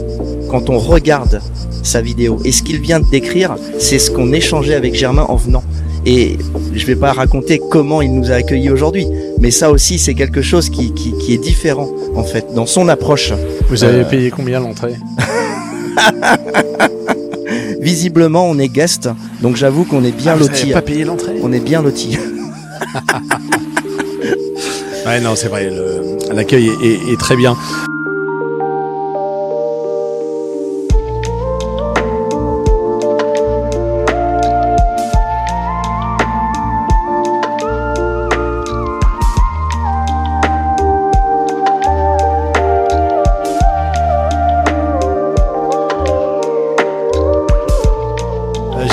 quand 0.49 0.69
on 0.69 0.77
regarde 0.79 1.41
sa 1.83 2.01
vidéo. 2.01 2.39
Et 2.45 2.51
ce 2.51 2.63
qu'il 2.63 2.79
vient 2.79 2.99
de 2.99 3.09
décrire, 3.09 3.55
c'est 3.79 3.99
ce 3.99 4.09
qu'on 4.11 4.31
échangeait 4.33 4.75
avec 4.75 4.95
Germain 4.95 5.25
en 5.27 5.35
venant. 5.35 5.63
Et 6.07 6.37
je 6.73 6.85
vais 6.85 6.95
pas 6.95 7.13
raconter 7.13 7.59
comment 7.71 8.01
il 8.01 8.13
nous 8.13 8.31
a 8.31 8.35
accueillis 8.35 8.69
aujourd'hui, 8.69 9.07
mais 9.39 9.49
ça 9.51 9.71
aussi 9.71 9.97
c'est 9.97 10.13
quelque 10.13 10.41
chose 10.43 10.69
qui, 10.69 10.93
qui, 10.93 11.13
qui 11.17 11.33
est 11.33 11.39
différent 11.39 11.89
en 12.15 12.23
fait 12.23 12.53
dans 12.53 12.67
son 12.67 12.87
approche. 12.89 13.33
Vous 13.69 13.83
avez 13.83 14.01
Euh, 14.01 14.05
payé 14.05 14.29
combien 14.29 14.59
l'entrée? 14.59 14.95
Visiblement 17.81 18.47
on 18.49 18.57
est 18.59 18.67
guest, 18.67 19.09
donc 19.41 19.55
j'avoue 19.55 19.83
qu'on 19.83 20.03
est 20.03 20.11
bien 20.15 20.33
Ah, 20.35 20.39
loti. 20.39 20.71
pas 20.71 20.81
payé 20.81 21.03
l'entrée? 21.05 21.33
On 21.43 21.51
est 21.51 21.59
bien 21.59 21.81
loti. 21.81 22.17
Ouais, 25.05 25.19
non, 25.21 25.35
c'est 25.35 25.49
vrai. 25.49 25.69
L'accueil 26.33 26.67
est, 26.67 26.85
est- 26.87 27.13
est 27.13 27.19
très 27.19 27.35
bien. 27.35 27.55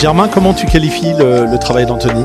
Germain, 0.03 0.27
comment 0.27 0.53
tu 0.53 0.67
qualifies 0.67 1.13
le, 1.17 1.57
travail 1.59 1.87
d'Anthony 1.87 2.25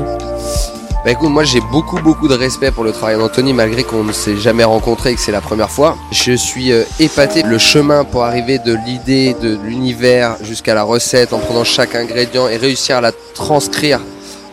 Bah 1.04 1.12
écoute, 1.12 1.28
moi 1.28 1.44
j'ai 1.44 1.60
beaucoup 1.60 2.00
beaucoup 2.00 2.26
de 2.26 2.34
respect 2.34 2.72
pour 2.72 2.82
le 2.82 2.90
travail 2.90 3.16
d'Anthony 3.18 3.52
malgré 3.52 3.84
qu'on 3.84 4.02
ne 4.02 4.10
s'est 4.10 4.36
jamais 4.36 4.64
rencontré 4.64 5.12
et 5.12 5.14
que 5.14 5.20
c'est 5.20 5.30
la 5.30 5.40
première 5.40 5.70
fois. 5.70 5.96
Je 6.10 6.32
suis 6.32 6.72
euh, 6.72 6.82
épaté. 6.98 7.44
Le 7.44 7.56
chemin 7.56 8.02
pour 8.02 8.24
arriver 8.24 8.58
de 8.58 8.76
l'idée, 8.84 9.36
de 9.40 9.56
l'univers 9.62 10.38
jusqu'à 10.42 10.74
la 10.74 10.82
recette 10.82 11.32
en 11.32 11.38
prenant 11.38 11.62
chaque 11.62 11.94
ingrédient 11.94 12.48
et 12.48 12.56
réussir 12.56 12.96
à 12.96 13.00
la 13.00 13.12
transcrire 13.12 14.00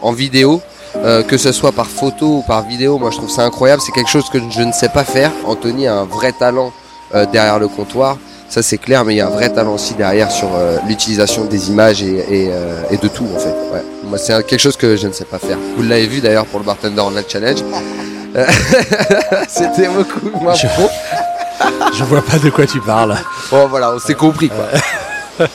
en 0.03 0.11
vidéo, 0.11 0.61
euh, 0.97 1.23
que 1.23 1.39
ce 1.39 1.51
soit 1.51 1.71
par 1.71 1.87
photo 1.87 2.27
ou 2.27 2.43
par 2.43 2.61
vidéo, 2.61 2.99
moi 2.99 3.09
je 3.09 3.17
trouve 3.17 3.31
ça 3.31 3.41
incroyable. 3.41 3.81
C'est 3.83 3.91
quelque 3.91 4.11
chose 4.11 4.29
que 4.29 4.37
je 4.51 4.61
ne 4.61 4.71
sais 4.71 4.89
pas 4.89 5.03
faire. 5.03 5.31
Anthony 5.47 5.87
a 5.87 5.95
un 5.95 6.05
vrai 6.05 6.31
talent 6.31 6.71
euh, 7.15 7.25
derrière 7.25 7.57
le 7.57 7.69
comptoir. 7.69 8.19
Ça 8.55 8.61
c'est 8.63 8.77
clair, 8.77 9.03
mais 9.03 9.15
il 9.15 9.17
y 9.17 9.19
a 9.19 9.27
un 9.27 9.31
vrai 9.31 9.49
talent 9.49 9.73
aussi 9.73 9.95
derrière 9.95 10.31
sur 10.31 10.47
euh, 10.55 10.77
l'utilisation 10.87 11.43
des 11.43 11.69
images 11.71 12.01
et, 12.01 12.19
et, 12.45 12.49
euh, 12.53 12.83
et 12.89 12.95
de 12.95 13.09
tout 13.09 13.25
en 13.35 13.37
fait. 13.37 13.49
Ouais. 13.73 13.83
Moi 14.05 14.17
c'est 14.17 14.31
quelque 14.47 14.61
chose 14.61 14.77
que 14.77 14.95
je 14.95 15.07
ne 15.07 15.11
sais 15.11 15.25
pas 15.25 15.39
faire. 15.39 15.57
Vous 15.75 15.83
l'avez 15.83 16.07
vu 16.07 16.21
d'ailleurs 16.21 16.45
pour 16.45 16.59
le 16.61 16.65
Bartender 16.65 17.01
Online 17.01 17.25
Challenge. 17.27 17.59
Euh, 18.37 18.45
C'était 19.47 19.87
beaucoup 19.87 20.29
moins 20.41 20.53
Je- 20.55 20.67
pro. 20.67 20.89
Je 21.97 22.03
vois 22.03 22.21
pas 22.21 22.37
de 22.37 22.49
quoi 22.49 22.65
tu 22.65 22.81
parles. 22.81 23.15
Bon 23.49 23.67
voilà, 23.67 23.93
on 23.93 23.99
s'est 23.99 24.13
compris 24.13 24.49
quoi. 24.49 25.47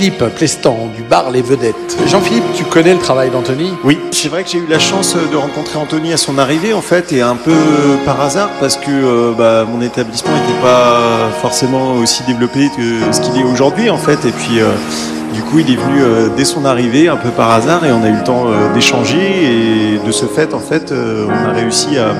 Jean-Philippe 0.00 0.34
Plestan 0.34 0.88
du 0.96 1.02
bar 1.02 1.30
Les 1.30 1.42
Vedettes. 1.42 1.98
Jean-Philippe, 2.06 2.54
tu 2.54 2.64
connais 2.64 2.94
le 2.94 3.00
travail 3.00 3.28
d'Anthony? 3.28 3.74
Oui, 3.84 3.98
c'est 4.12 4.30
vrai 4.30 4.44
que 4.44 4.48
j'ai 4.48 4.56
eu 4.56 4.66
la 4.66 4.78
chance 4.78 5.14
de 5.14 5.36
rencontrer 5.36 5.78
Anthony 5.78 6.14
à 6.14 6.16
son 6.16 6.38
arrivée 6.38 6.72
en 6.72 6.80
fait 6.80 7.12
et 7.12 7.20
un 7.20 7.36
peu 7.36 7.52
par 8.06 8.18
hasard 8.18 8.48
parce 8.60 8.78
que 8.78 8.90
euh, 8.90 9.32
bah, 9.36 9.66
mon 9.70 9.82
établissement 9.82 10.30
n'était 10.32 10.58
pas 10.62 11.28
forcément 11.42 11.96
aussi 11.96 12.22
développé 12.22 12.70
que 12.74 13.12
ce 13.12 13.20
qu'il 13.20 13.38
est 13.38 13.44
aujourd'hui 13.44 13.90
en 13.90 13.98
fait. 13.98 14.24
Et 14.24 14.32
puis 14.32 14.60
euh, 14.60 14.70
du 15.34 15.42
coup 15.42 15.58
il 15.58 15.70
est 15.70 15.76
venu 15.76 16.00
euh, 16.00 16.28
dès 16.34 16.46
son 16.46 16.64
arrivée 16.64 17.08
un 17.08 17.18
peu 17.18 17.28
par 17.28 17.50
hasard 17.50 17.84
et 17.84 17.92
on 17.92 18.02
a 18.02 18.08
eu 18.08 18.16
le 18.16 18.24
temps 18.24 18.46
d'échanger. 18.72 19.18
Et 19.18 19.98
de 20.06 20.12
ce 20.12 20.24
fait 20.24 20.54
en 20.54 20.60
fait 20.60 20.94
on 20.94 21.50
a 21.50 21.52
réussi 21.52 21.98
à 21.98 22.14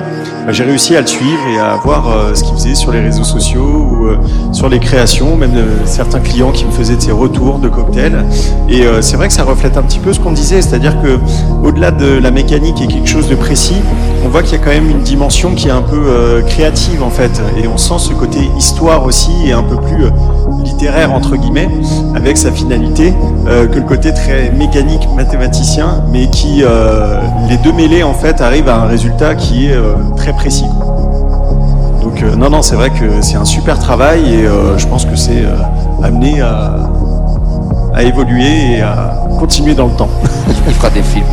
bah, 0.45 0.51
j'ai 0.51 0.63
réussi 0.63 0.95
à 0.95 1.01
le 1.01 1.07
suivre 1.07 1.47
et 1.53 1.59
à 1.59 1.75
voir 1.75 2.09
euh, 2.09 2.33
ce 2.33 2.43
qu'il 2.43 2.53
faisait 2.53 2.75
sur 2.75 2.91
les 2.91 2.99
réseaux 2.99 3.23
sociaux 3.23 3.61
ou 3.61 4.05
euh, 4.05 4.17
sur 4.51 4.69
les 4.69 4.79
créations, 4.79 5.35
même 5.35 5.55
euh, 5.55 5.85
certains 5.85 6.19
clients 6.19 6.51
qui 6.51 6.65
me 6.65 6.71
faisaient 6.71 6.95
de 6.95 7.11
retours 7.11 7.59
de 7.59 7.69
cocktails. 7.69 8.25
Et 8.69 8.83
c'est 9.01 9.17
vrai 9.17 9.27
que 9.27 9.33
ça 9.33 9.43
reflète 9.43 9.77
un 9.77 9.81
petit 9.81 9.99
peu 9.99 10.13
ce 10.13 10.19
qu'on 10.19 10.31
disait, 10.31 10.61
c'est-à-dire 10.61 11.01
que 11.01 11.19
au-delà 11.65 11.91
de 11.91 12.17
la 12.17 12.31
mécanique 12.31 12.81
et 12.81 12.87
quelque 12.87 13.07
chose 13.07 13.27
de 13.27 13.35
précis, 13.35 13.75
on 14.25 14.29
voit 14.29 14.43
qu'il 14.43 14.57
y 14.57 14.61
a 14.61 14.63
quand 14.63 14.71
même 14.71 14.89
une 14.89 15.01
dimension 15.01 15.53
qui 15.55 15.67
est 15.67 15.71
un 15.71 15.81
peu 15.81 16.41
créative 16.47 17.03
en 17.03 17.09
fait, 17.09 17.41
et 17.57 17.67
on 17.67 17.77
sent 17.77 17.95
ce 17.97 18.13
côté 18.13 18.39
histoire 18.57 19.03
aussi 19.03 19.31
et 19.45 19.51
un 19.51 19.63
peu 19.63 19.75
plus 19.75 20.05
littéraire 20.63 21.11
entre 21.11 21.35
guillemets, 21.35 21.69
avec 22.15 22.37
sa 22.37 22.51
finalité, 22.51 23.13
que 23.45 23.75
le 23.75 23.85
côté 23.85 24.13
très 24.13 24.51
mécanique, 24.51 25.07
mathématicien, 25.15 26.03
mais 26.11 26.29
qui 26.29 26.63
les 27.49 27.57
deux 27.57 27.73
mêlés 27.73 28.03
en 28.03 28.13
fait 28.13 28.39
arrivent 28.39 28.69
à 28.69 28.77
un 28.77 28.85
résultat 28.85 29.35
qui 29.35 29.67
est 29.67 29.73
euh, 29.73 29.95
précis. 30.33 30.65
Donc 32.01 32.21
euh, 32.23 32.35
non 32.35 32.49
non 32.49 32.61
c'est 32.61 32.75
vrai 32.75 32.89
que 32.89 33.21
c'est 33.21 33.37
un 33.37 33.45
super 33.45 33.77
travail 33.79 34.33
et 34.33 34.45
euh, 34.45 34.77
je 34.77 34.87
pense 34.87 35.05
que 35.05 35.15
c'est 35.15 35.45
euh, 35.45 35.55
amené 36.03 36.41
à, 36.41 36.77
évoluer 38.01 38.77
et 38.77 38.81
à 38.81 39.13
continuer 39.37 39.75
dans 39.75 39.85
le 39.85 39.93
temps. 39.93 40.09
Il 40.67 40.73
fera 40.73 40.89
des 40.89 41.03
films. 41.03 41.25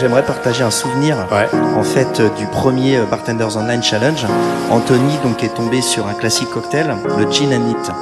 J'aimerais 0.00 0.24
partager 0.24 0.62
un 0.64 0.70
souvenir 0.70 1.14
Ouais. 1.30 1.46
en 1.76 1.82
fait 1.82 2.20
euh, 2.20 2.30
du 2.38 2.46
premier 2.46 2.96
euh, 2.96 3.04
Bartenders 3.04 3.58
Online 3.58 3.82
Challenge. 3.82 4.24
Anthony 4.70 5.12
donc 5.22 5.44
est 5.44 5.54
tombé 5.54 5.82
sur 5.82 6.06
un 6.06 6.14
classique 6.14 6.48
cocktail, 6.48 6.86
le 7.18 7.30
gin 7.30 7.52
and 7.52 7.68
it. 7.70 7.92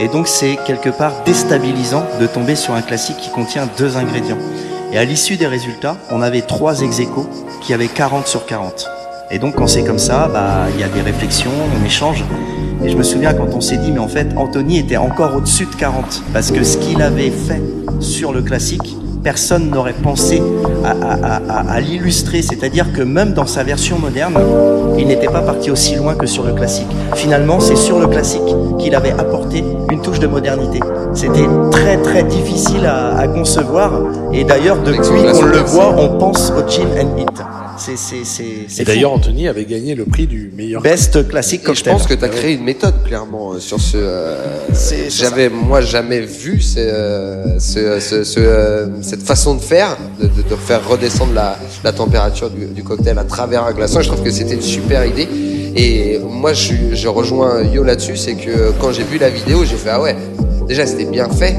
Et 0.00 0.08
donc 0.08 0.26
c'est 0.26 0.58
quelque 0.66 0.88
part 0.88 1.12
déstabilisant 1.24 2.04
de 2.20 2.26
tomber 2.26 2.56
sur 2.56 2.74
un 2.74 2.82
classique 2.82 3.18
qui 3.18 3.30
contient 3.30 3.68
deux 3.78 3.96
ingrédients. 3.96 4.38
Et 4.92 4.98
à 4.98 5.04
l'issue 5.04 5.36
des 5.36 5.46
résultats, 5.46 5.96
on 6.10 6.20
avait 6.20 6.42
trois 6.42 6.80
ex 6.80 7.00
qui 7.62 7.72
avaient 7.72 7.86
40 7.86 8.26
sur 8.26 8.44
40. 8.44 8.90
Et 9.30 9.38
donc 9.38 9.54
quand 9.54 9.68
c'est 9.68 9.84
comme 9.84 10.00
ça, 10.00 10.28
bah 10.32 10.66
il 10.74 10.80
y 10.80 10.84
a 10.84 10.88
des 10.88 11.00
réflexions, 11.00 11.52
on 11.80 11.86
échange. 11.86 12.24
Et 12.84 12.88
je 12.88 12.96
me 12.96 13.04
souviens 13.04 13.34
quand 13.34 13.54
on 13.54 13.60
s'est 13.60 13.76
dit 13.78 13.92
mais 13.92 14.00
en 14.00 14.08
fait 14.08 14.26
Anthony 14.36 14.78
était 14.80 14.96
encore 14.96 15.36
au-dessus 15.36 15.66
de 15.66 15.74
40 15.76 16.22
parce 16.32 16.50
que 16.50 16.64
ce 16.64 16.76
qu'il 16.76 17.00
avait 17.02 17.30
fait 17.30 17.62
sur 18.00 18.32
le 18.32 18.42
classique 18.42 18.96
personne 19.26 19.70
n'aurait 19.70 19.92
pensé 19.92 20.40
à, 20.84 20.90
à- 20.92 21.40
à- 21.48 21.72
à 21.72 21.80
l'illustrer. 21.80 22.42
C'est-à-dire 22.42 22.92
que 22.92 23.02
même 23.02 23.32
dans 23.32 23.44
sa 23.44 23.64
version 23.64 23.98
moderne, 23.98 24.34
il 24.96 25.08
n'était 25.08 25.26
pas 25.26 25.40
parti 25.40 25.68
aussi 25.68 25.96
loin 25.96 26.14
que 26.14 26.26
sur 26.26 26.44
le 26.44 26.52
classique. 26.52 26.86
Finalement, 27.16 27.58
c'est 27.58 27.74
sur 27.74 27.98
le 27.98 28.06
classique 28.06 28.48
qu'il 28.78 28.94
avait 28.94 29.10
apporté 29.18 29.64
une 29.90 30.00
touche 30.00 30.20
de 30.20 30.28
modernité. 30.28 30.78
C'était 31.12 31.48
très 31.72 31.96
très 31.96 32.22
difficile 32.22 32.86
à, 32.86 33.26
concevoir. 33.26 33.90
Et 34.32 34.44
d'ailleurs, 34.44 34.78
depuis 34.78 35.22
qu'on 35.32 35.44
le 35.46 35.58
voit, 35.74 35.92
on 35.98 36.18
pense 36.18 36.52
au 36.56 36.62
Gin 36.70 36.86
and 36.96 37.18
It. 37.18 37.42
C'est 37.78 38.84
d'ailleurs. 38.84 39.12
Anthony 39.12 39.48
avait 39.48 39.64
gagné 39.64 39.94
le 39.94 40.04
prix 40.04 40.26
du 40.26 40.50
meilleur. 40.56 40.82
best 40.82 41.26
classique 41.28 41.60
Et 41.62 41.64
je 41.64 41.66
cocktail. 41.68 41.92
pense 41.92 42.06
que 42.06 42.14
tu 42.14 42.24
as 42.24 42.28
créé 42.28 42.54
une 42.54 42.64
méthode 42.64 42.94
clairement 43.04 43.52
euh, 43.52 43.60
sur 43.60 43.80
ce. 43.80 43.96
euh, 43.96 44.36
J'avais 45.08 45.48
moi 45.48 45.80
jamais 45.80 46.20
vu 46.20 46.60
ce, 46.60 46.78
euh, 46.78 47.58
ce, 47.58 48.00
ce- 48.00 48.24
ce, 48.24 48.40
euh, 48.40 48.86
cette 49.02 49.22
façon 49.22 49.54
de 49.54 49.60
faire, 49.60 49.96
de, 50.20 50.26
de, 50.26 50.48
de 50.48 50.56
faire 50.56 50.86
redescendre 50.88 51.32
la, 51.34 51.58
la 51.84 51.92
température 51.92 52.50
du, 52.50 52.66
du 52.66 52.82
cocktail 52.82 53.18
à 53.18 53.24
travers 53.24 53.64
un 53.64 53.72
glaçon. 53.72 54.00
Je 54.00 54.08
trouve 54.08 54.22
que 54.22 54.30
c'était 54.30 54.54
une 54.54 54.62
super 54.62 55.04
idée. 55.04 55.28
Et 55.76 56.18
moi, 56.18 56.52
je, 56.54 56.72
je 56.94 57.08
rejoins 57.08 57.62
Yo 57.62 57.82
là-dessus, 57.84 58.16
c'est 58.16 58.34
que 58.34 58.72
quand 58.80 58.92
j'ai 58.92 59.02
vu 59.04 59.18
la 59.18 59.28
vidéo, 59.30 59.64
j'ai 59.64 59.76
fait 59.76 59.90
ah 59.90 60.00
ouais, 60.00 60.16
déjà 60.66 60.86
c'était 60.86 61.04
bien 61.04 61.28
fait, 61.28 61.54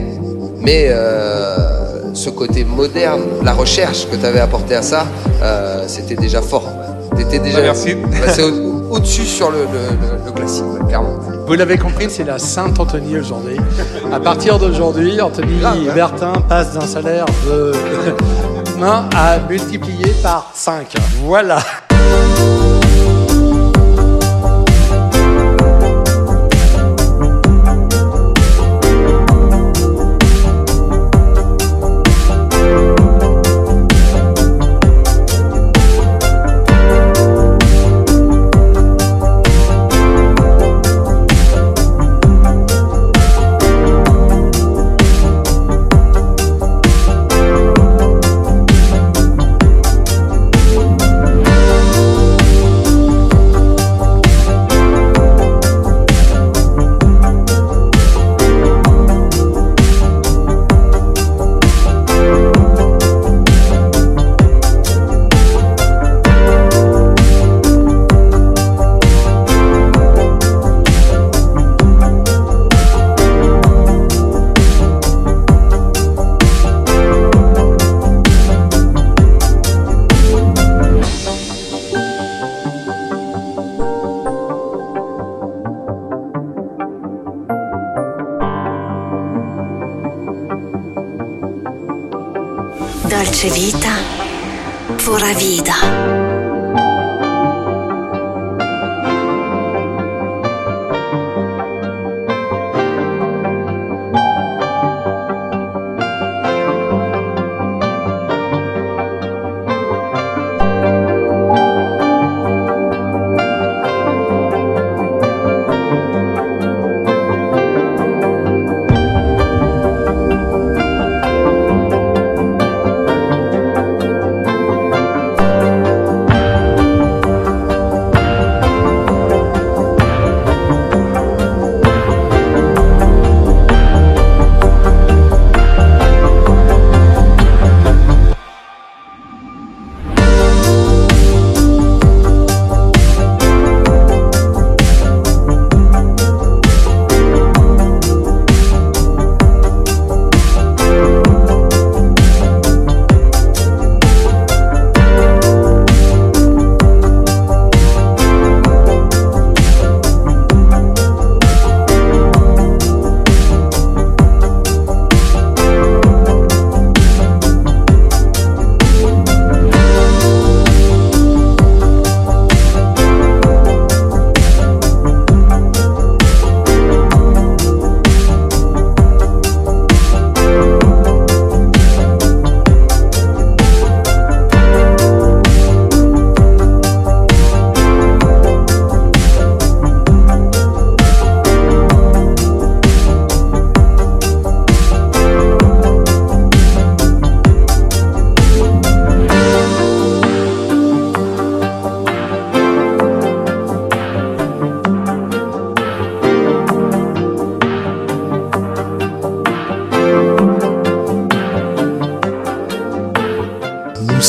mais 0.60 0.88
euh, 0.90 1.77
ce 2.18 2.30
côté 2.32 2.64
moderne, 2.66 3.22
la 3.44 3.54
recherche 3.54 4.08
que 4.10 4.16
tu 4.16 4.26
avais 4.26 4.40
apporté 4.40 4.76
à 4.76 4.82
ça, 4.82 5.06
euh, 5.44 5.84
c'était 5.88 6.16
déjà 6.16 6.42
fort. 6.42 6.68
T'étais 7.16 7.40
déjà 7.40 7.60
Ah, 7.60 7.64
merci. 7.64 7.96
passé 8.26 8.44
au- 8.44 8.94
au-dessus 8.96 9.26
sur 9.26 9.52
le, 9.52 9.60
le, 9.60 9.64
le- 9.64 10.26
le 10.26 10.32
classique, 10.32 10.64
ouais, 10.66 10.88
clairement. 10.88 11.16
Vous 11.48 11.54
l'avez 11.54 11.78
compris, 11.78 12.08
c'est 12.10 12.24
la 12.26 12.40
Sainte 12.40 12.80
Anthony 12.80 13.18
aujourd'hui. 13.18 13.58
À 14.12 14.20
partir 14.20 14.60
d'aujourd'hui, 14.60 15.22
Anthony 15.22 15.60
Grave, 15.60 15.78
hein. 15.90 15.94
Bertin 15.96 16.34
passe 16.50 16.74
d'un 16.74 16.86
salaire 16.88 17.26
de 17.48 17.72
1 18.82 19.10
à 19.16 19.40
multiplié 19.50 20.14
par 20.22 20.52
5. 20.54 20.94
Voilà. 21.24 21.60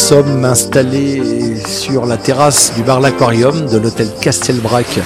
Sommes 0.08 0.42
installés 0.46 1.60
sur 1.66 2.06
la 2.06 2.16
terrasse 2.16 2.72
du 2.74 2.82
bar 2.82 2.98
L'Aquarium 2.98 3.66
de 3.66 3.76
l'hôtel 3.76 4.08
Castelbrac 4.22 5.00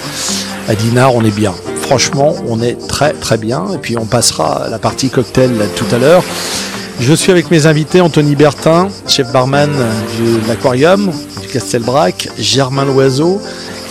à 0.68 0.76
Dinard. 0.76 1.16
On 1.16 1.24
est 1.24 1.34
bien. 1.34 1.52
Franchement, 1.80 2.36
on 2.46 2.62
est 2.62 2.78
très 2.86 3.12
très 3.12 3.36
bien. 3.36 3.64
Et 3.74 3.78
puis 3.78 3.98
on 3.98 4.04
passera 4.04 4.66
à 4.66 4.68
la 4.68 4.78
partie 4.78 5.10
cocktail 5.10 5.50
tout 5.74 5.92
à 5.92 5.98
l'heure. 5.98 6.22
Je 7.00 7.12
suis 7.14 7.32
avec 7.32 7.50
mes 7.50 7.66
invités 7.66 8.00
Anthony 8.00 8.36
Bertin, 8.36 8.90
chef 9.08 9.32
barman 9.32 9.70
de 9.72 10.46
l'Aquarium, 10.46 11.10
du 11.40 11.48
Castelbrac, 11.48 12.28
Germain 12.38 12.84
Loiseau, 12.84 13.42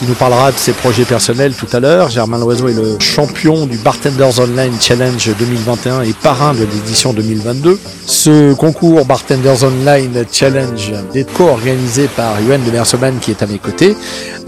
qui 0.02 0.08
nous 0.08 0.16
parlera 0.16 0.52
de 0.52 0.58
ses 0.58 0.74
projets 0.74 1.06
personnels 1.06 1.54
tout 1.54 1.68
à 1.74 1.80
l'heure. 1.80 2.10
Germain 2.10 2.40
Loiseau 2.40 2.68
est 2.68 2.74
le 2.74 2.98
champion 3.00 3.68
du 3.68 3.78
Bartenders 3.78 4.40
Online 4.40 4.74
Challenge 4.82 5.30
2021 5.38 6.02
et 6.02 6.14
parrain 6.14 6.56
de 6.56 6.62
l'édition 6.62 7.14
2022. 7.14 7.80
Ce 8.08 8.54
concours 8.54 9.06
Bartenders 9.06 9.64
Online 9.64 10.26
Challenge 10.32 10.92
est 11.14 11.32
co-organisé 11.32 12.08
par 12.08 12.42
Yoann 12.42 12.64
de 12.64 12.72
Mersoman 12.72 13.20
qui 13.22 13.30
est 13.30 13.44
à 13.44 13.46
mes 13.46 13.60
côtés, 13.60 13.96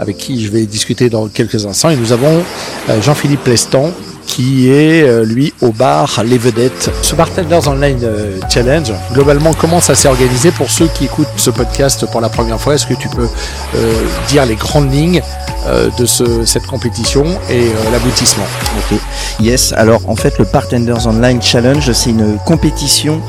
avec 0.00 0.16
qui 0.16 0.44
je 0.44 0.50
vais 0.50 0.66
discuter 0.66 1.08
dans 1.08 1.28
quelques 1.28 1.64
instants. 1.66 1.90
Et 1.90 1.96
nous 1.96 2.10
avons 2.10 2.42
euh, 2.88 3.00
Jean-Philippe 3.00 3.46
Lestan, 3.46 3.92
qui 4.26 4.68
est 4.70 5.02
euh, 5.02 5.24
lui 5.24 5.52
au 5.60 5.70
bar 5.70 6.22
Les 6.24 6.38
Vedettes. 6.38 6.90
Ce 7.02 7.14
Bartenders 7.14 7.68
Online 7.68 8.00
euh, 8.02 8.38
Challenge, 8.52 8.92
globalement, 9.12 9.52
comment 9.54 9.80
ça 9.80 9.94
s'est 9.94 10.08
organisé 10.08 10.50
pour 10.50 10.70
ceux 10.70 10.88
qui 10.88 11.04
écoutent 11.04 11.28
ce 11.36 11.50
podcast 11.50 12.04
pour 12.10 12.20
la 12.20 12.28
première 12.28 12.60
fois? 12.60 12.74
Est-ce 12.74 12.86
que 12.86 12.94
tu 12.94 13.08
peux 13.08 13.28
euh, 13.76 13.92
dire 14.28 14.44
les 14.46 14.56
grandes 14.56 14.92
lignes 14.92 15.22
euh, 15.66 15.88
de 15.98 16.06
ce- 16.06 16.44
cette 16.44 16.66
compétition 16.66 17.24
et 17.50 17.62
euh, 17.68 17.90
l'aboutissement? 17.92 18.44
Ok. 18.90 18.98
Yes. 19.40 19.72
Alors 19.76 20.00
en 20.08 20.16
fait, 20.16 20.38
le 20.38 20.44
Bartenders 20.44 21.06
Online 21.06 21.40
Challenge, 21.42 21.92
c'est 21.92 22.10
une 22.10 22.38
compétition 22.44 23.20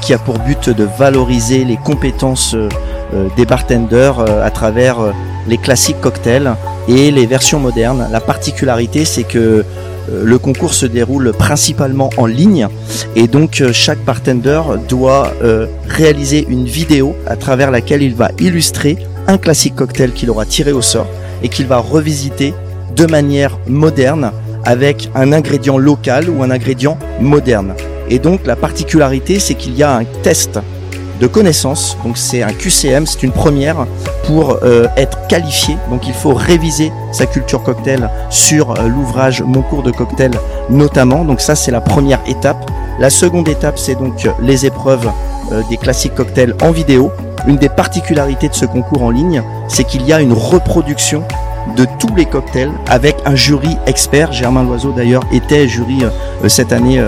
qui 0.00 0.12
a 0.14 0.18
pour 0.18 0.38
but 0.38 0.68
de 0.70 0.86
valoriser 0.98 1.64
les 1.64 1.76
compétences 1.76 2.54
des 3.36 3.44
bartenders 3.44 4.20
à 4.42 4.50
travers 4.50 4.96
les 5.46 5.58
classiques 5.58 6.00
cocktails 6.00 6.54
et 6.88 7.10
les 7.10 7.26
versions 7.26 7.60
modernes. 7.60 8.08
La 8.10 8.20
particularité, 8.20 9.04
c'est 9.04 9.24
que 9.24 9.64
euh, 10.10 10.24
le 10.24 10.38
concours 10.38 10.74
se 10.74 10.86
déroule 10.86 11.32
principalement 11.32 12.10
en 12.16 12.26
ligne 12.26 12.68
et 13.16 13.28
donc 13.28 13.60
euh, 13.60 13.72
chaque 13.72 14.02
bartender 14.04 14.60
doit 14.88 15.32
euh, 15.42 15.66
réaliser 15.88 16.46
une 16.48 16.64
vidéo 16.64 17.14
à 17.26 17.36
travers 17.36 17.70
laquelle 17.70 18.02
il 18.02 18.14
va 18.14 18.30
illustrer 18.38 18.98
un 19.26 19.38
classique 19.38 19.76
cocktail 19.76 20.12
qu'il 20.12 20.30
aura 20.30 20.46
tiré 20.46 20.72
au 20.72 20.82
sort 20.82 21.06
et 21.42 21.48
qu'il 21.48 21.66
va 21.66 21.78
revisiter 21.78 22.54
de 22.96 23.06
manière 23.06 23.58
moderne 23.66 24.32
avec 24.64 25.10
un 25.14 25.32
ingrédient 25.32 25.78
local 25.78 26.28
ou 26.28 26.42
un 26.42 26.50
ingrédient 26.50 26.98
moderne. 27.20 27.74
Et 28.08 28.18
donc 28.18 28.46
la 28.46 28.56
particularité, 28.56 29.38
c'est 29.38 29.54
qu'il 29.54 29.76
y 29.76 29.82
a 29.82 29.96
un 29.96 30.04
test 30.22 30.58
connaissances, 31.26 31.96
donc 32.04 32.16
c'est 32.16 32.42
un 32.42 32.52
QCM, 32.52 33.06
c'est 33.06 33.22
une 33.22 33.32
première 33.32 33.86
pour 34.24 34.58
euh, 34.62 34.86
être 34.96 35.26
qualifié. 35.26 35.76
Donc 35.90 36.08
il 36.08 36.14
faut 36.14 36.32
réviser 36.32 36.92
sa 37.12 37.26
culture 37.26 37.62
cocktail 37.62 38.08
sur 38.30 38.70
euh, 38.70 38.88
l'ouvrage 38.88 39.42
Mon 39.42 39.62
cours 39.62 39.82
de 39.82 39.90
cocktail 39.90 40.30
notamment. 40.70 41.24
Donc 41.24 41.40
ça 41.40 41.54
c'est 41.54 41.70
la 41.70 41.80
première 41.80 42.20
étape. 42.26 42.70
La 42.98 43.10
seconde 43.10 43.48
étape, 43.48 43.78
c'est 43.78 43.96
donc 43.96 44.24
euh, 44.24 44.30
les 44.40 44.66
épreuves 44.66 45.10
des 45.68 45.76
classiques 45.78 46.14
cocktails 46.14 46.54
en 46.62 46.70
vidéo. 46.70 47.10
Une 47.48 47.56
des 47.56 47.68
particularités 47.68 48.48
de 48.48 48.54
ce 48.54 48.66
concours 48.66 49.02
en 49.02 49.10
ligne, 49.10 49.42
c'est 49.66 49.82
qu'il 49.82 50.06
y 50.06 50.12
a 50.12 50.20
une 50.20 50.32
reproduction 50.32 51.24
de 51.76 51.86
tous 51.98 52.14
les 52.14 52.24
cocktails 52.24 52.70
avec 52.88 53.16
un 53.24 53.34
jury 53.34 53.76
expert. 53.86 54.32
Germain 54.32 54.62
Loiseau 54.62 54.92
d'ailleurs 54.92 55.24
était 55.32 55.66
jury 55.66 56.04
cette 56.46 56.72
année. 56.72 57.02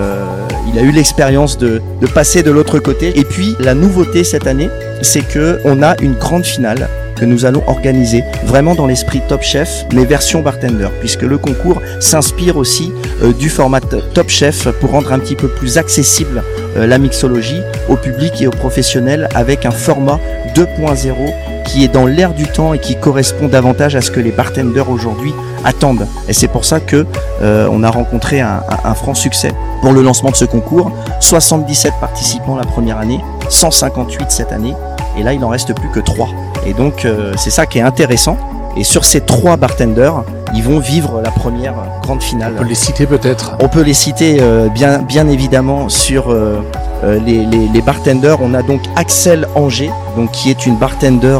Il 0.67 0.79
a 0.79 0.81
eu 0.81 0.91
l'expérience 0.91 1.57
de, 1.57 1.81
passer 2.13 2.43
de 2.43 2.51
l'autre 2.51 2.79
côté. 2.79 3.17
Et 3.19 3.23
puis 3.23 3.55
la 3.59 3.73
nouveauté 3.73 4.23
cette 4.23 4.47
année, 4.47 4.69
c'est 5.01 5.27
que 5.27 5.59
on 5.65 5.81
a 5.81 5.95
une 6.01 6.13
grande 6.13 6.45
finale 6.45 6.87
que 7.15 7.25
nous 7.25 7.45
allons 7.45 7.63
organiser 7.67 8.23
vraiment 8.45 8.75
dans 8.75 8.87
l'esprit 8.87 9.21
Top 9.27 9.43
Chef, 9.43 9.85
mais 9.93 10.03
version 10.03 10.41
bartender, 10.41 10.87
puisque 10.99 11.21
le 11.21 11.37
concours 11.37 11.81
s'inspire 11.99 12.57
aussi 12.57 12.91
euh, 13.21 13.33
du 13.33 13.49
format 13.49 13.81
Top 13.81 14.29
Chef 14.29 14.67
pour 14.79 14.91
rendre 14.91 15.13
un 15.13 15.19
petit 15.19 15.35
peu 15.35 15.47
plus 15.47 15.77
accessible 15.77 16.43
euh, 16.75 16.87
la 16.87 16.97
mixologie 16.97 17.61
au 17.87 17.95
public 17.95 18.41
et 18.41 18.47
aux 18.47 18.51
professionnels 18.51 19.29
avec 19.35 19.65
un 19.65 19.71
format 19.71 20.19
2.0 20.55 21.52
qui 21.63 21.83
est 21.83 21.87
dans 21.87 22.05
l'air 22.05 22.33
du 22.33 22.47
temps 22.47 22.73
et 22.73 22.79
qui 22.79 22.95
correspond 22.95 23.47
davantage 23.47 23.95
à 23.95 24.01
ce 24.01 24.11
que 24.11 24.19
les 24.19 24.31
bartenders 24.31 24.89
aujourd'hui 24.89 25.33
attendent. 25.63 26.07
Et 26.27 26.33
c'est 26.33 26.47
pour 26.47 26.65
ça 26.65 26.79
que 26.79 27.05
euh, 27.41 27.83
a 27.83 27.89
rencontré 27.89 28.39
un 28.41 28.93
franc 28.95 29.13
succès 29.13 29.51
pour 29.81 29.91
le 29.91 30.01
lancement 30.01 30.31
de 30.31 30.35
ce 30.35 30.45
concours. 30.45 30.91
77 31.19 31.93
participants 31.99 32.55
la 32.55 32.63
première 32.63 32.97
année, 32.97 33.19
158 33.49 34.31
cette 34.31 34.53
année, 34.53 34.73
et 35.17 35.23
là 35.23 35.33
il 35.33 35.43
en 35.43 35.49
reste 35.49 35.75
plus 35.75 35.89
que 35.89 35.99
3. 35.99 36.29
Et 36.65 36.73
donc 36.73 37.03
euh, 37.03 37.33
c'est 37.35 37.49
ça 37.49 37.65
qui 37.65 37.79
est 37.79 37.81
intéressant. 37.81 38.37
Et 38.77 38.83
sur 38.83 39.05
ces 39.05 39.21
trois 39.21 39.55
bartenders, 39.57 40.23
ils 40.55 40.63
vont 40.63 40.79
vivre 40.79 41.21
la 41.23 41.31
première 41.31 41.73
grande 42.01 42.21
finale. 42.23 42.53
On 42.57 42.61
peut 42.63 42.67
les 42.69 42.75
citer 42.75 43.05
peut-être. 43.05 43.55
On 43.61 43.67
peut 43.69 43.81
les 43.81 43.93
citer 43.93 44.37
euh, 44.41 44.67
bien, 44.69 44.99
bien 44.99 45.27
évidemment 45.29 45.89
sur 45.89 46.31
euh, 46.31 46.59
euh, 47.03 47.19
les, 47.25 47.45
les, 47.45 47.67
les 47.73 47.81
bartenders. 47.81 48.37
On 48.41 48.53
a 48.53 48.61
donc 48.63 48.81
Axel 48.95 49.47
Anger, 49.55 49.91
donc 50.17 50.31
qui 50.31 50.49
est 50.49 50.65
une 50.65 50.77
bartender 50.77 51.37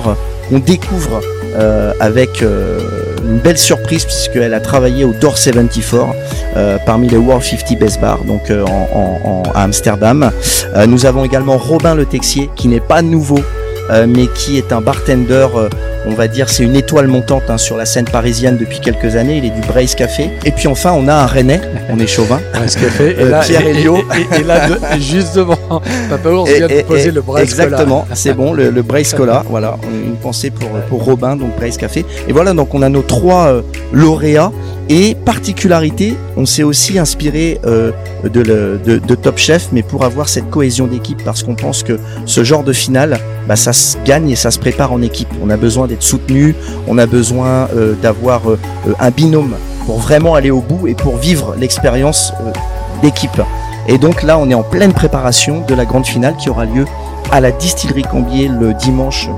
qu'on 0.49 0.59
découvre 0.59 1.21
euh, 1.55 1.93
avec 1.99 2.41
une 2.41 3.38
belle 3.39 3.57
surprise 3.57 4.03
puisqu'elle 4.05 4.53
a 4.53 4.59
travaillé 4.59 5.05
au 5.05 5.13
Door 5.13 5.38
74 5.38 6.09
euh, 6.57 6.77
parmi 6.86 7.07
les 7.07 7.17
World 7.17 7.43
50 7.43 7.79
Best 7.79 8.01
Bar 8.01 8.19
donc 8.25 8.49
euh, 8.51 8.65
en, 8.65 8.88
en- 8.93 9.29
en- 9.29 9.43
à 9.55 9.61
Amsterdam. 9.63 10.29
Euh, 10.75 10.86
nous 10.88 11.05
avons 11.05 11.23
également 11.23 11.57
Robin 11.57 11.95
Le 11.95 12.05
Texier 12.05 12.49
qui 12.55 12.67
n'est 12.67 12.79
pas 12.81 13.01
nouveau 13.01 13.39
mais 14.07 14.27
qui 14.27 14.57
est 14.57 14.71
un 14.71 14.79
bartender, 14.81 15.45
on 16.05 16.11
va 16.13 16.27
dire, 16.27 16.49
c'est 16.49 16.63
une 16.63 16.75
étoile 16.75 17.07
montante 17.07 17.43
hein, 17.49 17.57
sur 17.57 17.77
la 17.77 17.85
scène 17.85 18.05
parisienne 18.05 18.57
depuis 18.57 18.79
quelques 18.79 19.15
années. 19.15 19.37
Il 19.37 19.45
est 19.45 19.49
du 19.51 19.61
Brace 19.67 19.95
Café. 19.95 20.29
Et 20.45 20.51
puis 20.51 20.67
enfin, 20.67 20.91
on 20.93 21.07
a 21.07 21.13
un 21.13 21.25
Rennais, 21.25 21.61
on 21.89 21.99
est 21.99 22.07
chauvin. 22.07 22.39
Brace 22.53 22.75
Café. 22.75 23.15
Et 23.17 23.21
Euh, 23.23 23.29
là, 23.29 23.39
Pierre 23.41 23.65
et- 23.65 23.69
Elliot. 23.71 23.97
Et, 23.97 24.37
et- 24.37 24.41
et 24.41 24.43
là, 24.43 24.67
de- 24.69 24.99
juste 25.01 25.35
devant, 25.35 25.57
Papa 26.09 26.29
Ours 26.29 26.49
vient 26.51 26.67
de 26.67 26.81
poser 26.81 27.11
le 27.11 27.21
Brace 27.21 27.53
Cola. 27.53 27.65
Exactement, 27.65 28.05
c'est 28.13 28.33
bon, 28.33 28.53
le, 28.53 28.69
le 28.69 28.81
Brace 28.81 29.13
Cola, 29.17 29.43
voilà, 29.49 29.77
une 29.91 30.15
pensée 30.15 30.49
pour, 30.51 30.69
pour 30.89 31.03
Robin, 31.05 31.35
donc 31.35 31.55
Brace 31.57 31.77
Café. 31.77 32.05
Et 32.27 32.33
voilà, 32.33 32.53
donc 32.53 32.73
on 32.73 32.81
a 32.81 32.89
nos 32.89 33.01
trois 33.01 33.47
euh, 33.47 33.61
lauréats. 33.91 34.51
Et 34.89 35.15
particularité, 35.15 36.15
on 36.36 36.45
s'est 36.45 36.63
aussi 36.63 36.99
inspiré 36.99 37.59
euh, 37.65 37.91
de, 38.23 39.15
Top 39.15 39.38
Chef, 39.38 39.69
mais 39.71 39.81
pour 39.81 40.03
avoir 40.03 40.27
cette 40.27 40.49
cohésion 40.49 40.88
d'équipe, 40.88 41.23
parce 41.23 41.43
qu'on 41.43 41.55
pense 41.55 41.84
que 41.84 41.99
ce 42.25 42.43
genre 42.43 42.63
de 42.63 42.73
finale, 42.73 43.19
bah, 43.47 43.55
ça 43.55 43.71
se 43.71 43.97
gagne 44.05 44.29
et 44.29 44.36
ça 44.36 44.51
se 44.51 44.59
prépare 44.59 44.91
en 44.91 45.01
équipe. 45.01 45.29
On 45.41 45.49
a 45.49 45.57
besoin 45.57 45.88
d'être 45.88 46.03
soutenu, 46.03 46.55
on 46.88 46.97
a 46.97 47.05
besoin 47.05 47.69
euh, 47.75 47.93
d'avoir 48.01 48.49
euh, 48.49 48.59
un 48.99 49.09
binôme 49.09 49.55
pour 49.86 49.99
vraiment 49.99 50.36
aller 50.36 50.51
au 50.51 50.61
bout 50.61 50.88
et 50.88 50.95
pour 50.95 51.17
vivre 51.17 51.55
l'expérience 51.57 52.34
d'équipe. 53.01 53.41
Et 53.88 53.97
donc 53.97 54.23
là, 54.23 54.38
on 54.38 54.49
est 54.49 54.53
en 54.53 54.63
pleine 54.63 54.93
préparation 54.93 55.65
de 55.65 55.75
la 55.75 55.86
grande 55.86 56.05
finale 56.05 56.36
qui 56.38 56.49
aura 56.49 56.65
lieu 56.65 56.86
à 57.31 57.41
la 57.41 57.51
distillerie 57.51 58.03
Cambier 58.03 58.47
le 58.47 58.73
dimanche 58.73 59.29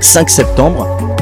5 0.00 0.30
septembre. 0.30 1.13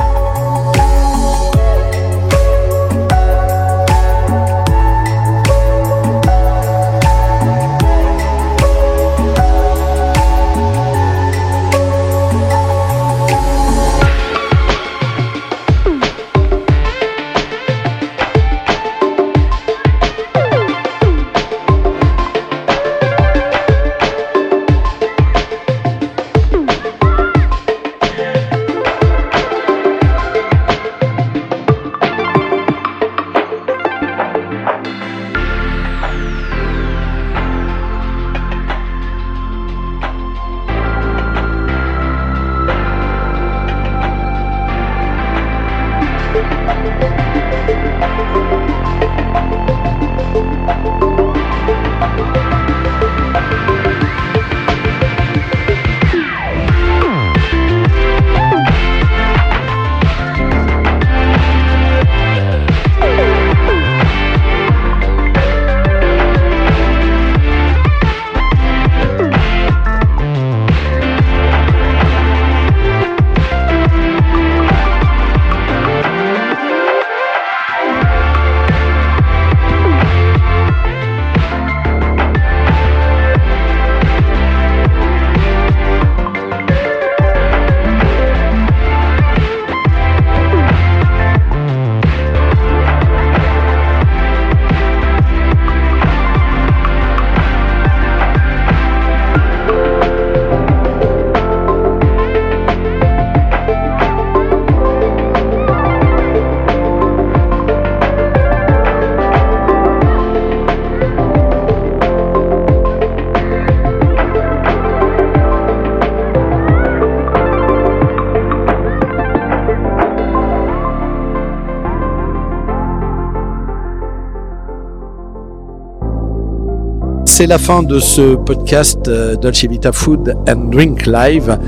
C'est 127.33 127.47
la 127.47 127.57
fin 127.57 127.83
de 127.83 127.99
ce 127.99 128.35
podcast 128.35 129.09
euh, 129.09 129.37
Dolce 129.37 129.65
Vita 129.65 129.91
Food 129.91 130.37
and 130.47 130.69
Drink 130.71 131.07
Live. 131.07 131.59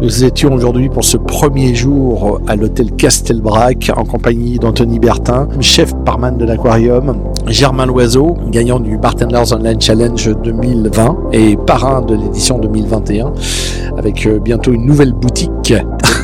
Nous 0.00 0.24
étions 0.24 0.52
aujourd'hui 0.52 0.88
pour 0.88 1.04
ce 1.04 1.16
premier 1.16 1.76
jour 1.76 2.40
à 2.48 2.56
l'hôtel 2.56 2.90
Castelbrac 2.90 3.92
en 3.96 4.04
compagnie 4.04 4.58
d'Anthony 4.58 4.98
Bertin, 4.98 5.46
chef 5.60 5.94
barman 5.94 6.36
de 6.36 6.44
l'aquarium, 6.44 7.18
Germain 7.46 7.86
Loiseau, 7.86 8.36
gagnant 8.50 8.80
du 8.80 8.98
Bartenders 8.98 9.52
Online 9.52 9.80
Challenge 9.80 10.30
2020 10.42 11.16
et 11.32 11.56
parrain 11.56 12.02
de 12.02 12.16
l'édition 12.16 12.58
2021, 12.58 13.32
avec 13.96 14.26
euh, 14.26 14.40
bientôt 14.40 14.72
une 14.72 14.86
nouvelle 14.86 15.12
boutique. 15.12 15.72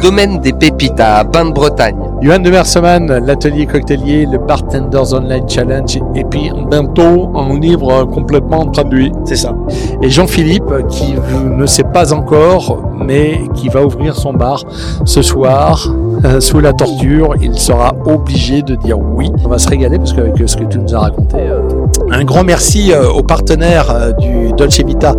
Domaine 0.03 0.39
des 0.41 0.53
pépites 0.53 1.01
à 1.01 1.25
Bain 1.25 1.47
de 1.47 1.53
Bretagne. 1.53 1.97
Johan 2.21 2.39
de 2.41 2.51
Merseman, 2.51 3.07
l'atelier 3.25 3.67
cocktailier, 3.67 4.27
le 4.27 4.39
Bartenders 4.39 5.13
Online 5.13 5.49
Challenge, 5.49 5.99
et 6.15 6.25
puis 6.25 6.51
bientôt 6.71 7.31
un 7.37 7.59
livre 7.59 8.05
complètement 8.05 8.67
traduit. 8.67 9.13
C'est 9.25 9.37
ça. 9.37 9.55
Et 10.03 10.09
Jean-Philippe, 10.09 10.87
qui 10.89 11.15
ne 11.49 11.67
sait 11.67 11.85
pas 11.85 12.13
encore, 12.13 12.91
mais 13.05 13.41
qui 13.55 13.69
va 13.69 13.85
ouvrir 13.85 14.15
son 14.15 14.33
bar 14.33 14.63
ce 15.05 15.23
soir, 15.23 15.89
euh, 16.25 16.41
sous 16.41 16.61
la 16.61 16.73
torture, 16.73 17.35
il 17.41 17.59
sera 17.59 17.93
obligé 18.07 18.63
de 18.63 18.75
dire 18.75 18.99
oui. 18.99 19.31
On 19.45 19.49
va 19.49 19.59
se 19.59 19.69
régaler 19.69 19.99
parce 19.99 20.13
qu'avec 20.13 20.37
ce 20.49 20.57
que 20.57 20.65
tu 20.65 20.79
nous 20.79 20.95
as 20.95 20.99
raconté. 20.99 21.37
euh, 21.39 21.68
un 22.11 22.25
grand 22.25 22.45
merci 22.45 22.93
euh, 22.93 23.09
aux 23.11 23.23
partenaires 23.23 23.91
euh, 23.91 24.13
du 24.13 24.53
Dolce 24.57 24.81
Vita 24.81 25.15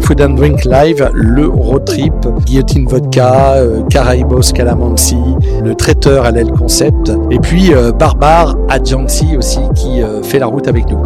Food 0.00 0.20
and 0.20 0.30
Drink 0.30 0.64
Live, 0.64 1.10
le 1.12 1.48
Road 1.48 1.84
Trip, 1.84 2.12
Guillotine 2.44 2.86
Vodka, 2.86 3.54
euh, 3.54 3.82
Caraibos 3.88 4.52
Calamansi, 4.54 5.16
le 5.64 5.74
traiteur 5.74 6.30
LL 6.30 6.50
Concept, 6.50 7.12
et 7.30 7.38
puis 7.38 7.72
Barbare 7.98 8.56
Adjansi 8.68 9.36
aussi 9.36 9.60
qui 9.74 10.02
fait 10.22 10.38
la 10.38 10.46
route 10.46 10.68
avec 10.68 10.90
nous. 10.90 10.98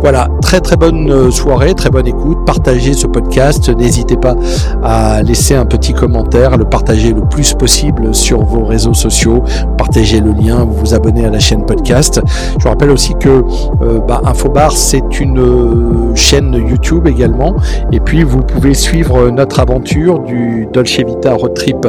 Voilà, 0.00 0.28
très 0.40 0.60
très 0.60 0.76
bonne 0.76 1.30
soirée, 1.30 1.74
très 1.74 1.90
bonne 1.90 2.06
écoute. 2.06 2.38
Partagez 2.46 2.94
ce 2.94 3.06
podcast. 3.06 3.68
N'hésitez 3.68 4.16
pas 4.16 4.34
à 4.82 5.22
laisser 5.22 5.54
un 5.54 5.66
petit 5.66 5.92
commentaire, 5.92 6.56
le 6.56 6.64
partager 6.64 7.12
le 7.12 7.22
plus 7.22 7.54
possible 7.54 8.14
sur 8.14 8.44
vos 8.44 8.64
réseaux 8.64 8.94
sociaux. 8.94 9.42
Partagez 9.76 10.20
le 10.20 10.32
lien, 10.32 10.64
vous 10.64 10.74
vous 10.74 10.94
abonnez 10.94 11.26
à 11.26 11.30
la 11.30 11.38
chaîne 11.38 11.64
podcast. 11.64 12.20
Je 12.58 12.62
vous 12.62 12.68
rappelle 12.68 12.90
aussi 12.90 13.14
que 13.14 13.44
euh, 13.82 13.98
bah, 14.06 14.20
Infobar 14.24 14.72
c'est 14.86 15.18
une 15.18 15.40
euh, 15.40 16.14
chaîne 16.14 16.52
YouTube 16.54 17.08
également. 17.08 17.56
Et 17.90 17.98
puis 17.98 18.22
vous 18.22 18.38
pouvez 18.38 18.72
suivre 18.72 19.30
notre 19.30 19.58
aventure 19.58 20.20
du 20.20 20.68
Dolce 20.72 21.00
Vita 21.00 21.34
Road 21.34 21.54
Trip 21.54 21.88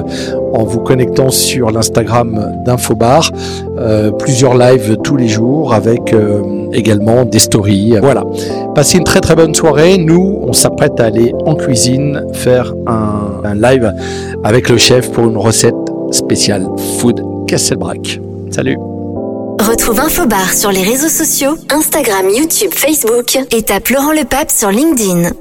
en 0.53 0.63
vous 0.63 0.79
connectant 0.79 1.29
sur 1.29 1.69
l'Instagram 1.69 2.63
d'Infobar. 2.65 3.29
Euh, 3.77 4.09
plusieurs 4.11 4.57
lives 4.57 4.97
tous 5.03 5.15
les 5.15 5.27
jours 5.27 5.75
avec 5.75 6.11
euh, 6.11 6.41
également 6.73 7.23
des 7.23 7.37
stories. 7.37 7.93
Voilà. 8.01 8.23
Passez 8.73 8.97
une 8.97 9.03
très 9.03 9.21
très 9.21 9.35
bonne 9.35 9.53
soirée. 9.53 9.99
Nous, 9.99 10.39
on 10.41 10.53
s'apprête 10.53 10.99
à 10.99 11.05
aller 11.05 11.35
en 11.45 11.53
cuisine 11.53 12.23
faire 12.33 12.73
un, 12.87 13.41
un 13.43 13.53
live 13.53 13.93
avec 14.43 14.69
le 14.69 14.77
chef 14.77 15.11
pour 15.11 15.25
une 15.25 15.37
recette 15.37 15.75
spéciale 16.09 16.65
Food 16.97 17.21
Castelbrac. 17.45 18.19
Salut 18.49 18.96
Retrouve 19.59 19.99
Infobar 19.99 20.53
sur 20.53 20.71
les 20.71 20.83
réseaux 20.83 21.09
sociaux, 21.09 21.57
Instagram, 21.71 22.29
YouTube, 22.29 22.71
Facebook 22.73 23.37
et 23.51 23.63
tape 23.63 23.89
Laurent 23.89 24.13
Le 24.13 24.23
Pape 24.23 24.51
sur 24.51 24.69
LinkedIn. 24.69 25.31